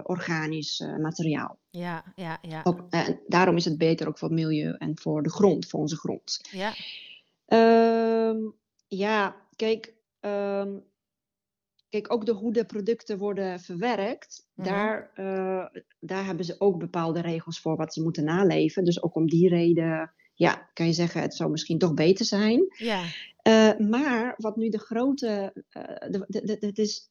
organisch 0.02 0.84
materiaal. 1.00 1.58
Ja, 1.70 2.04
ja, 2.14 2.38
ja. 2.42 2.60
Ook, 2.64 2.86
en 2.90 3.20
daarom 3.26 3.56
is 3.56 3.64
het 3.64 3.78
beter 3.78 4.08
ook 4.08 4.18
voor 4.18 4.28
het 4.28 4.38
milieu 4.38 4.74
en 4.78 4.98
voor 4.98 5.22
de 5.22 5.30
grond, 5.30 5.66
voor 5.66 5.80
onze 5.80 5.96
grond. 5.96 6.40
Ja, 6.50 6.72
Ehm, 7.46 8.38
ja, 8.88 9.36
kijk, 9.56 9.94
ehm, 10.20 10.78
kijk, 12.00 12.12
ook 12.12 12.26
de 12.26 12.32
hoe 12.32 12.52
de 12.52 12.64
producten 12.64 13.18
worden 13.18 13.60
verwerkt, 13.60 14.46
Mhm. 14.54 14.68
daar, 14.68 15.10
eh, 15.14 15.80
daar 16.00 16.24
hebben 16.24 16.44
ze 16.44 16.54
ook 16.60 16.78
bepaalde 16.78 17.20
regels 17.20 17.60
voor 17.60 17.76
wat 17.76 17.92
ze 17.94 18.02
moeten 18.02 18.24
naleven. 18.24 18.84
Dus 18.84 19.02
ook 19.02 19.14
om 19.14 19.26
die 19.28 19.48
reden, 19.48 20.12
ja, 20.34 20.70
kan 20.72 20.86
je 20.86 20.92
zeggen, 20.92 21.20
het 21.20 21.34
zou 21.34 21.50
misschien 21.50 21.78
toch 21.78 21.94
beter 21.94 22.24
zijn. 22.24 22.64
ja. 22.78 23.02
Eh, 23.42 23.78
maar 23.78 24.34
wat 24.36 24.56
nu 24.56 24.68
de 24.68 24.78
grote, 24.78 25.64
eh, 25.68 25.82
de, 26.10 26.24
de, 26.28 26.40
de- 26.44 26.66
het 26.66 26.78
is, 26.78 27.10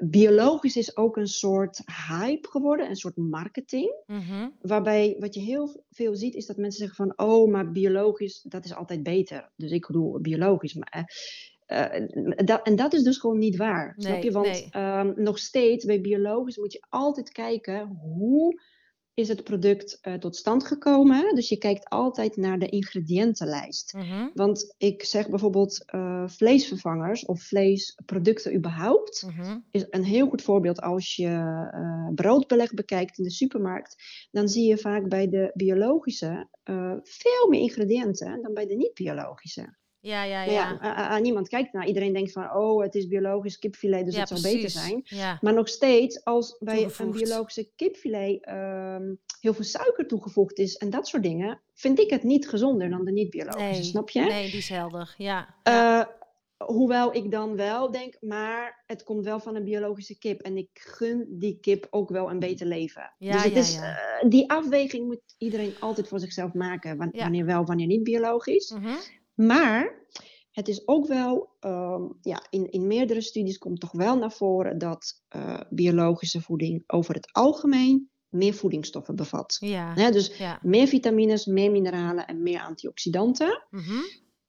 biologisch 0.00 0.76
is 0.76 0.96
ook 0.96 1.16
een 1.16 1.26
soort 1.26 1.82
hype 2.08 2.48
geworden, 2.48 2.88
een 2.88 2.96
soort 2.96 3.16
marketing. 3.16 4.02
Mhm. 4.06 4.48
Waarbij 4.60 5.16
wat 5.18 5.34
je 5.34 5.40
heel 5.40 5.84
veel 5.90 6.14
ziet 6.16 6.34
is 6.34 6.46
dat 6.46 6.56
mensen 6.56 6.86
zeggen 6.86 7.06
van, 7.06 7.28
oh, 7.28 7.50
maar 7.50 7.72
biologisch, 7.72 8.42
dat 8.42 8.64
is 8.64 8.74
altijd 8.74 9.02
beter. 9.02 9.50
Dus 9.56 9.70
ik 9.70 9.86
bedoel 9.86 10.20
biologisch. 10.20 10.74
Maar, 10.74 11.10
dat, 12.44 12.66
en 12.66 12.76
dat 12.76 12.92
is 12.92 13.02
dus 13.02 13.18
gewoon 13.18 13.38
niet 13.38 13.56
waar. 13.56 13.94
snap 13.96 14.22
je? 14.22 14.30
Want 14.30 14.46
nee. 14.46 14.68
ehm, 14.70 15.12
nog 15.16 15.38
steeds 15.38 15.84
bij 15.84 16.00
biologisch 16.00 16.56
moet 16.56 16.72
je 16.72 16.84
altijd 16.88 17.32
kijken 17.32 17.86
hoe 17.86 18.60
is 19.14 19.28
het 19.28 19.44
product 19.44 19.98
eh, 20.00 20.14
tot 20.14 20.36
stand 20.36 20.66
gekomen. 20.66 21.34
Dus 21.34 21.48
je 21.48 21.58
kijkt 21.58 21.88
altijd 21.88 22.36
naar 22.36 22.58
de 22.58 22.68
ingrediëntenlijst. 22.68 23.92
Mhm. 23.92 24.28
Want 24.34 24.74
ik 24.78 25.04
zeg 25.04 25.28
bijvoorbeeld 25.28 25.84
eh, 25.86 26.28
vleesvervangers 26.28 27.24
of 27.24 27.42
vleesproducten 27.42 28.54
überhaupt 28.54 29.24
Mhm. 29.26 29.58
is 29.70 29.86
een 29.90 30.04
heel 30.04 30.28
goed 30.28 30.42
voorbeeld 30.42 30.80
als 30.80 31.16
je 31.16 31.28
eh, 31.72 32.14
broodbeleg 32.14 32.74
bekijkt 32.74 33.18
in 33.18 33.24
de 33.24 33.30
supermarkt. 33.30 33.96
Dan 34.30 34.48
zie 34.48 34.68
je 34.68 34.78
vaak 34.78 35.08
bij 35.08 35.28
de 35.28 35.50
biologische 35.54 36.48
eh, 36.62 36.94
veel 37.02 37.48
meer 37.48 37.60
ingrediënten 37.60 38.42
dan 38.42 38.54
bij 38.54 38.66
de 38.66 38.74
niet-biologische. 38.76 39.76
Ja, 40.06 40.22
ja, 40.22 40.42
ja, 40.42 40.52
ja. 40.52 40.78
a- 40.82 41.12
a- 41.12 41.18
niemand 41.18 41.48
kijkt 41.48 41.72
naar. 41.72 41.86
Iedereen 41.86 42.12
denkt 42.12 42.32
van, 42.32 42.54
oh, 42.54 42.82
het 42.82 42.94
is 42.94 43.06
biologisch 43.06 43.58
kipfilet, 43.58 44.04
dus 44.04 44.14
Ja, 44.14 44.20
het 44.20 44.28
zou 44.28 44.40
beter 44.42 44.70
zijn. 44.70 45.00
Ja, 45.04 45.38
Maar 45.40 45.54
nog 45.54 45.68
steeds, 45.68 46.24
als 46.24 46.56
bij 46.58 46.88
een 46.98 47.10
biologische 47.10 47.70
kipfilet 47.76 48.44
ehm, 48.44 49.14
heel 49.40 49.54
veel 49.54 49.64
suiker 49.64 50.06
toegevoegd 50.06 50.58
is 50.58 50.76
en 50.76 50.90
dat 50.90 51.08
soort 51.08 51.22
dingen, 51.22 51.60
vind 51.74 51.98
ik 51.98 52.10
het 52.10 52.22
niet 52.22 52.48
gezonder 52.48 52.90
dan 52.90 53.04
de 53.04 53.12
niet-biologische, 53.12 53.72
nee, 53.72 53.82
snap 53.82 54.10
je? 54.10 54.20
nee, 54.20 54.50
die 54.50 54.58
is 54.58 54.68
helder. 54.68 55.14
Ja, 55.18 55.54
ja. 55.62 56.00
Eh, 56.00 56.14
hoewel 56.66 57.14
ik 57.14 57.30
dan 57.30 57.56
wel 57.56 57.90
denk, 57.90 58.16
maar 58.20 58.82
het 58.86 59.02
komt 59.02 59.24
wel 59.24 59.40
van 59.40 59.54
een 59.56 59.64
biologische 59.64 60.18
kip. 60.18 60.40
En 60.40 60.56
ik 60.56 60.68
gun 60.72 61.26
die 61.28 61.58
kip 61.60 61.86
ook 61.90 62.10
wel 62.10 62.30
een 62.30 62.38
beter 62.38 62.66
leven. 62.66 63.14
Ja, 63.18 63.32
dus 63.32 63.42
het 63.42 63.52
ja, 63.52 63.60
is, 63.60 63.74
ja. 63.74 63.96
eh, 64.20 64.28
die 64.30 64.50
afweging 64.50 65.06
moet 65.06 65.34
iedereen 65.38 65.74
altijd 65.80 66.08
voor 66.08 66.20
zichzelf 66.20 66.52
maken. 66.52 66.96
Wanneer 66.96 67.44
wel, 67.44 67.64
wanneer 67.64 67.86
niet 67.86 68.02
biologisch. 68.02 68.70
Mhm. 68.70 68.94
Maar 69.36 70.04
het 70.50 70.68
is 70.68 70.88
ook 70.88 71.06
wel, 71.06 71.48
ehm, 71.60 72.02
ja, 72.20 72.46
in, 72.50 72.70
in 72.70 72.86
meerdere 72.86 73.20
studies 73.20 73.58
komt 73.58 73.80
toch 73.80 73.92
wel 73.92 74.18
naar 74.18 74.32
voren 74.32 74.78
dat 74.78 75.22
eh, 75.28 75.60
biologische 75.70 76.40
voeding 76.40 76.82
over 76.86 77.14
het 77.14 77.28
algemeen 77.32 78.10
meer 78.28 78.54
voedingsstoffen 78.54 79.16
bevat. 79.16 79.56
Ja, 79.60 80.10
dus 80.10 80.36
ja. 80.36 80.58
meer 80.62 80.86
vitamines, 80.86 81.46
meer 81.46 81.70
mineralen 81.70 82.26
en 82.26 82.42
meer 82.42 82.60
antioxidanten. 82.60 83.66
Mhm. 83.70 84.00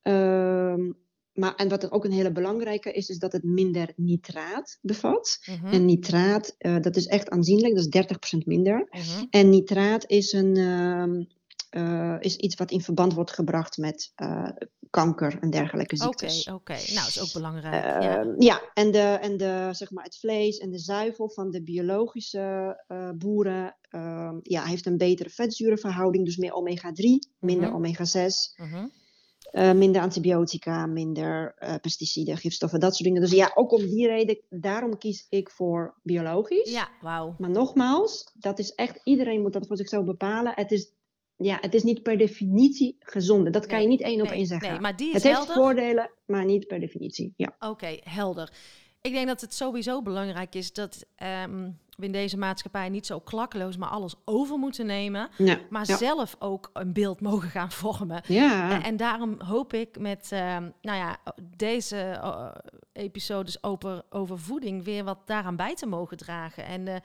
Ehm, 0.01 0.91
maar, 1.33 1.55
en 1.55 1.69
wat 1.69 1.83
er 1.83 1.91
ook 1.91 2.05
een 2.05 2.11
hele 2.11 2.31
belangrijke 2.31 2.91
is, 2.91 3.09
is 3.09 3.19
dat 3.19 3.31
het 3.31 3.43
minder 3.43 3.93
nitraat 3.95 4.79
bevat. 4.81 5.39
Mhm. 5.45 5.73
En 5.73 5.85
nitraat, 5.85 6.55
eh, 6.57 6.79
dat 6.79 6.95
is 6.95 7.05
echt 7.05 7.29
aanzienlijk, 7.29 7.75
dat 7.75 7.83
is 7.83 7.89
30% 7.89 8.45
minder. 8.45 8.87
Mhm. 8.89 9.25
En 9.29 9.49
nitraat 9.49 10.09
is, 10.09 10.33
een, 10.33 10.55
ehm, 10.55 11.23
eh, 11.69 12.15
is 12.19 12.35
iets 12.35 12.55
wat 12.55 12.71
in 12.71 12.81
verband 12.81 13.13
wordt 13.13 13.31
gebracht 13.31 13.77
met 13.77 14.11
eh, 14.15 14.49
kanker 14.89 15.37
en 15.41 15.49
dergelijke 15.49 15.95
Oké, 15.95 16.03
ziektes. 16.03 16.47
oké. 16.53 16.73
Nou, 16.73 17.07
is 17.07 17.21
ook 17.21 17.33
belangrijk. 17.33 17.83
ja. 18.03 18.17
Ehm, 18.19 18.41
ja, 18.41 18.61
en, 18.73 18.91
de, 18.91 18.99
en 18.99 19.37
de, 19.37 19.69
zeg 19.71 19.91
maar 19.91 20.03
het 20.03 20.17
vlees 20.17 20.57
en 20.57 20.69
de 20.71 20.79
zuivel 20.79 21.29
van 21.29 21.51
de 21.51 21.63
biologische 21.63 22.83
eh, 22.87 23.09
boeren 23.17 23.77
ehm, 23.89 24.37
ja, 24.41 24.63
heeft 24.63 24.85
een 24.85 24.97
betere 24.97 25.29
vetzurenverhouding, 25.29 26.25
dus 26.25 26.37
meer 26.37 26.53
omega-3, 26.53 27.31
minder 27.39 27.67
Mhm. 27.67 27.75
omega-6. 27.77 28.53
Mhm. 28.55 28.87
Minder 29.77 30.01
antibiotica, 30.01 30.85
minder 30.85 31.53
pesticiden, 31.81 32.37
gifstoffen, 32.37 32.79
dat 32.79 32.91
soort 32.95 33.03
dingen. 33.03 33.21
Dus 33.21 33.31
ja, 33.31 33.51
ook 33.55 33.71
om 33.71 33.81
die 33.85 34.07
reden, 34.07 34.39
daarom 34.49 34.97
kies 34.97 35.25
ik 35.29 35.49
voor 35.49 35.99
biologisch. 36.03 36.71
Ja, 36.71 36.89
wauw. 37.01 37.35
Maar 37.37 37.49
nogmaals, 37.49 38.31
dat 38.33 38.59
is 38.59 38.71
echt, 38.75 38.99
iedereen 39.03 39.41
moet 39.41 39.53
dat 39.53 39.67
voor 39.67 39.77
zichzelf 39.77 40.05
bepalen. 40.05 40.51
Het 40.55 40.71
is, 40.71 40.91
ja, 41.37 41.57
het 41.61 41.73
is 41.73 41.83
niet 41.83 42.03
per 42.03 42.17
definitie 42.17 42.95
gezonde. 42.99 43.49
Dat 43.49 43.65
kan 43.65 43.73
Nee, 43.75 43.81
je 43.83 43.87
niet 43.87 44.01
één 44.01 44.21
op 44.21 44.27
Nee, 44.27 44.37
één 44.37 44.45
zeggen. 44.45 44.71
nee, 44.71 44.79
maar 44.79 44.95
die 44.95 45.07
is 45.07 45.13
het 45.13 45.23
heeft 45.23 45.51
voordelen, 45.53 46.11
maar 46.25 46.45
niet 46.45 46.67
per 46.67 46.79
definitie. 46.79 47.33
Ja. 47.37 47.55
Oké, 47.59 47.97
helder. 48.03 48.51
Ik 49.01 49.13
denk 49.13 49.27
dat 49.27 49.41
het 49.41 49.53
sowieso 49.53 50.01
belangrijk 50.01 50.55
is 50.55 50.73
dat 50.73 51.05
ehm, 51.15 51.69
we 51.97 52.05
in 52.05 52.11
deze 52.11 52.37
maatschappij 52.37 52.89
niet 52.89 53.05
zo 53.05 53.19
klakkeloos 53.19 53.77
maar 53.77 53.89
alles 53.89 54.15
over 54.25 54.57
moeten 54.57 54.85
nemen. 54.85 55.29
Ja. 55.37 55.59
Maar 55.69 55.87
ja. 55.87 55.97
zelf 55.97 56.35
ook 56.39 56.69
een 56.73 56.93
beeld 56.93 57.21
mogen 57.21 57.49
gaan 57.49 57.71
vormen. 57.81 58.21
ja. 58.27 58.71
En, 58.71 58.83
en 58.83 58.97
daarom 58.97 59.41
hoop 59.41 59.73
ik 59.73 59.99
met 59.99 60.27
ehm, 60.31 60.69
nou 60.81 60.97
ja, 60.97 61.17
deze 61.57 61.97
eh, 61.97 62.51
episodes 62.93 63.63
over, 63.63 64.03
over 64.09 64.39
voeding 64.39 64.83
weer 64.83 65.03
wat 65.03 65.19
daaraan 65.25 65.55
bij 65.55 65.75
te 65.75 65.85
mogen 65.85 66.17
dragen. 66.17 66.65
En 66.65 66.87
eh, 66.87 66.95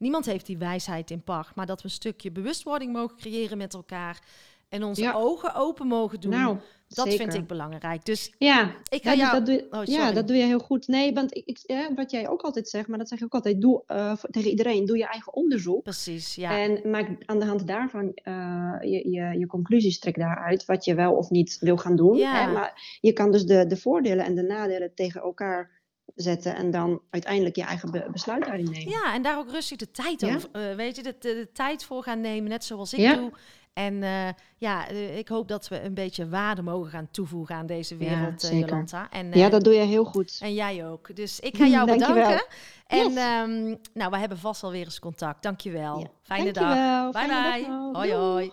niemand 0.00 0.26
heeft 0.26 0.46
die 0.46 0.58
wijsheid 0.58 1.10
in 1.10 1.22
pacht, 1.22 1.54
maar 1.54 1.66
dat 1.66 1.78
we 1.82 1.84
een 1.88 1.94
stukje 1.94 2.30
bewustwording 2.32 2.92
mogen 2.92 3.16
creëren 3.16 3.58
met 3.58 3.74
elkaar. 3.74 4.20
En 4.68 4.84
onze 4.84 5.02
Ja. 5.02 5.12
ogen 5.12 5.54
open 5.54 5.86
mogen 5.86 6.20
doen. 6.20 6.30
nou, 6.30 6.56
dat 6.88 7.06
zeker. 7.10 7.18
vind 7.30 7.34
ik 7.42 7.46
belangrijk. 7.46 8.04
Dus 8.04 8.34
Ja, 8.38 8.74
ik 8.88 9.02
ga 9.02 9.12
Ja, 9.12 9.16
dus 9.16 9.20
jou... 9.20 9.32
dat 9.32 9.46
doe, 9.46 9.54
je- 9.54 9.66
Oh, 9.70 9.84
ja, 9.84 10.12
dat 10.12 10.26
doe 10.28 10.36
je 10.36 10.42
heel 10.44 10.58
goed. 10.58 10.86
Nee, 10.88 11.12
want 11.12 11.36
ik, 11.36 11.46
ik, 11.46 11.58
ja, 11.66 11.94
wat 11.94 12.10
jij 12.10 12.28
ook 12.28 12.42
altijd 12.42 12.68
zegt, 12.68 12.88
maar 12.88 12.98
dat 12.98 13.08
zeg 13.08 13.18
ik 13.18 13.24
ook 13.24 13.34
altijd, 13.34 13.60
doe 13.60 13.82
eh, 13.86 14.16
voor- 14.16 14.28
tegen 14.30 14.50
iedereen, 14.50 14.84
doe 14.86 14.96
je 14.96 15.06
eigen 15.06 15.34
onderzoek. 15.34 15.82
Precies, 15.82 16.34
ja. 16.34 16.58
En 16.58 16.90
maak 16.90 17.08
aan 17.26 17.38
de 17.38 17.44
hand 17.44 17.66
daarvan 17.66 18.12
eh, 18.14 18.76
je, 18.80 19.10
je, 19.10 19.38
je 19.38 19.46
conclusies 19.46 19.98
trek 19.98 20.16
daaruit, 20.18 20.64
wat 20.64 20.84
je 20.84 20.94
wel 20.94 21.12
of 21.14 21.30
niet 21.30 21.56
wil 21.60 21.76
gaan 21.76 21.96
doen. 21.96 22.16
Ja. 22.16 22.46
Hè? 22.46 22.52
Maar 22.52 22.98
je 23.00 23.12
kan 23.12 23.30
dus 23.32 23.44
de, 23.44 23.66
de 23.66 23.76
voordelen 23.76 24.24
en 24.24 24.34
de 24.34 24.42
nadelen 24.42 24.94
tegen 24.94 25.20
elkaar 25.20 25.79
zetten 26.20 26.56
en 26.56 26.70
dan 26.70 27.00
uiteindelijk 27.10 27.56
je 27.56 27.62
eigen 27.64 27.90
be- 27.90 28.08
besluit 28.12 28.44
daarin 28.44 28.70
nemen. 28.70 28.88
Ja, 28.90 29.14
en 29.14 29.22
daar 29.22 29.38
ook 29.38 29.50
rustig 29.50 29.76
de 29.78 29.90
tijd 29.90 30.20
Ja? 30.20 30.34
over, 30.34 30.48
eh, 30.52 30.74
weet 30.74 30.96
je, 30.96 31.02
de, 31.02 31.14
de, 31.18 31.34
de 31.34 31.48
tijd 31.52 31.84
voor 31.84 32.02
gaan 32.02 32.20
nemen, 32.20 32.50
net 32.50 32.64
zoals 32.64 32.92
ik 32.92 33.00
Ja. 33.00 33.14
doe. 33.14 33.32
En 33.72 33.94
uh, 34.02 34.28
ja, 34.58 34.88
ik 34.88 35.28
hoop 35.28 35.48
dat 35.48 35.68
we 35.68 35.82
een 35.82 35.94
beetje 35.94 36.28
waarde 36.28 36.62
mogen 36.62 36.90
gaan 36.90 37.08
toevoegen 37.10 37.54
aan 37.54 37.66
deze 37.66 37.96
wereld, 37.96 38.42
ja, 38.42 38.56
Jolanta. 38.56 39.10
En, 39.10 39.32
ja, 39.32 39.48
dat 39.48 39.64
doe 39.64 39.74
je 39.74 39.80
heel 39.80 40.04
goed. 40.04 40.38
En 40.42 40.54
jij 40.54 40.86
ook. 40.86 41.16
Dus 41.16 41.40
ik 41.40 41.56
ga 41.56 41.66
jou 41.76 41.90
bedanken. 41.92 42.44
En 42.86 43.12
yes. 43.12 43.40
um, 43.42 43.78
nou, 43.94 44.10
we 44.10 44.18
hebben 44.18 44.38
vast 44.38 44.62
alweer 44.62 44.84
eens 44.84 44.98
contact. 44.98 45.42
Dankjewel. 45.42 45.98
Ja. 45.98 46.06
Fijne 46.22 46.52
Dankjewel. 46.52 47.12
dag. 47.12 47.26
Bye 47.26 47.32
Fijne 47.34 47.52
bye. 47.58 47.66
Dag 47.70 47.92
hoi 47.92 48.12
hoi. 48.12 48.52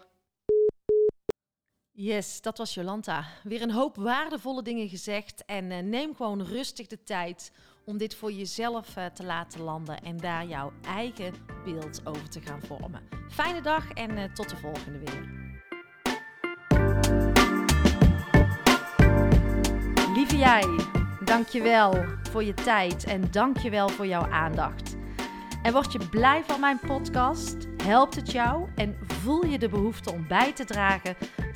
Yes, 1.99 2.41
dat 2.41 2.57
was 2.57 2.73
Jolanta. 2.73 3.25
Weer 3.43 3.61
een 3.61 3.71
hoop 3.71 3.95
waardevolle 3.95 4.61
dingen 4.61 4.89
gezegd. 4.89 5.45
En 5.45 5.71
uh, 5.71 5.79
neem 5.79 6.15
gewoon 6.15 6.43
rustig 6.43 6.87
de 6.87 7.03
tijd 7.03 7.51
om 7.85 7.97
dit 7.97 8.15
voor 8.15 8.31
jezelf 8.31 8.97
uh, 8.97 9.05
te 9.05 9.23
laten 9.23 9.61
landen 9.61 10.01
en 10.01 10.17
daar 10.17 10.45
jouw 10.45 10.71
eigen 10.81 11.33
beeld 11.65 12.01
over 12.05 12.29
te 12.29 12.41
gaan 12.41 12.61
vormen. 12.61 13.01
Fijne 13.29 13.61
dag 13.61 13.91
en 13.91 14.17
uh, 14.17 14.23
tot 14.23 14.49
de 14.49 14.57
volgende 14.57 14.99
weer. 14.99 15.29
Lieve 20.13 20.37
jij, 20.37 20.79
dankjewel 21.23 22.05
voor 22.31 22.43
je 22.43 22.53
tijd 22.53 23.03
en 23.03 23.31
dankjewel 23.31 23.89
voor 23.89 24.07
jouw 24.07 24.31
aandacht. 24.31 24.95
En 25.63 25.73
word 25.73 25.91
je 25.91 26.09
blij 26.09 26.43
van 26.43 26.59
mijn 26.59 26.79
podcast? 26.79 27.55
Helpt 27.83 28.15
het 28.15 28.31
jou 28.31 28.69
en 28.75 28.97
voel 29.07 29.45
je 29.45 29.59
de 29.59 29.69
behoefte 29.69 30.11
om 30.11 30.27
bij 30.27 30.53
te 30.53 30.65
dragen? 30.65 31.15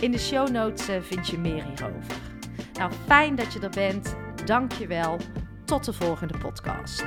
In 0.00 0.10
de 0.10 0.18
show 0.18 0.48
notes 0.48 0.84
vind 1.00 1.28
je 1.28 1.38
meer 1.38 1.64
hierover. 1.64 2.16
Nou, 2.72 2.92
fijn 3.06 3.34
dat 3.34 3.52
je 3.52 3.60
er 3.60 3.70
bent. 3.70 4.16
Dank 4.44 4.72
je 4.72 4.86
wel. 4.86 5.16
Tot 5.64 5.84
de 5.84 5.92
volgende 5.92 6.38
podcast. 6.38 7.04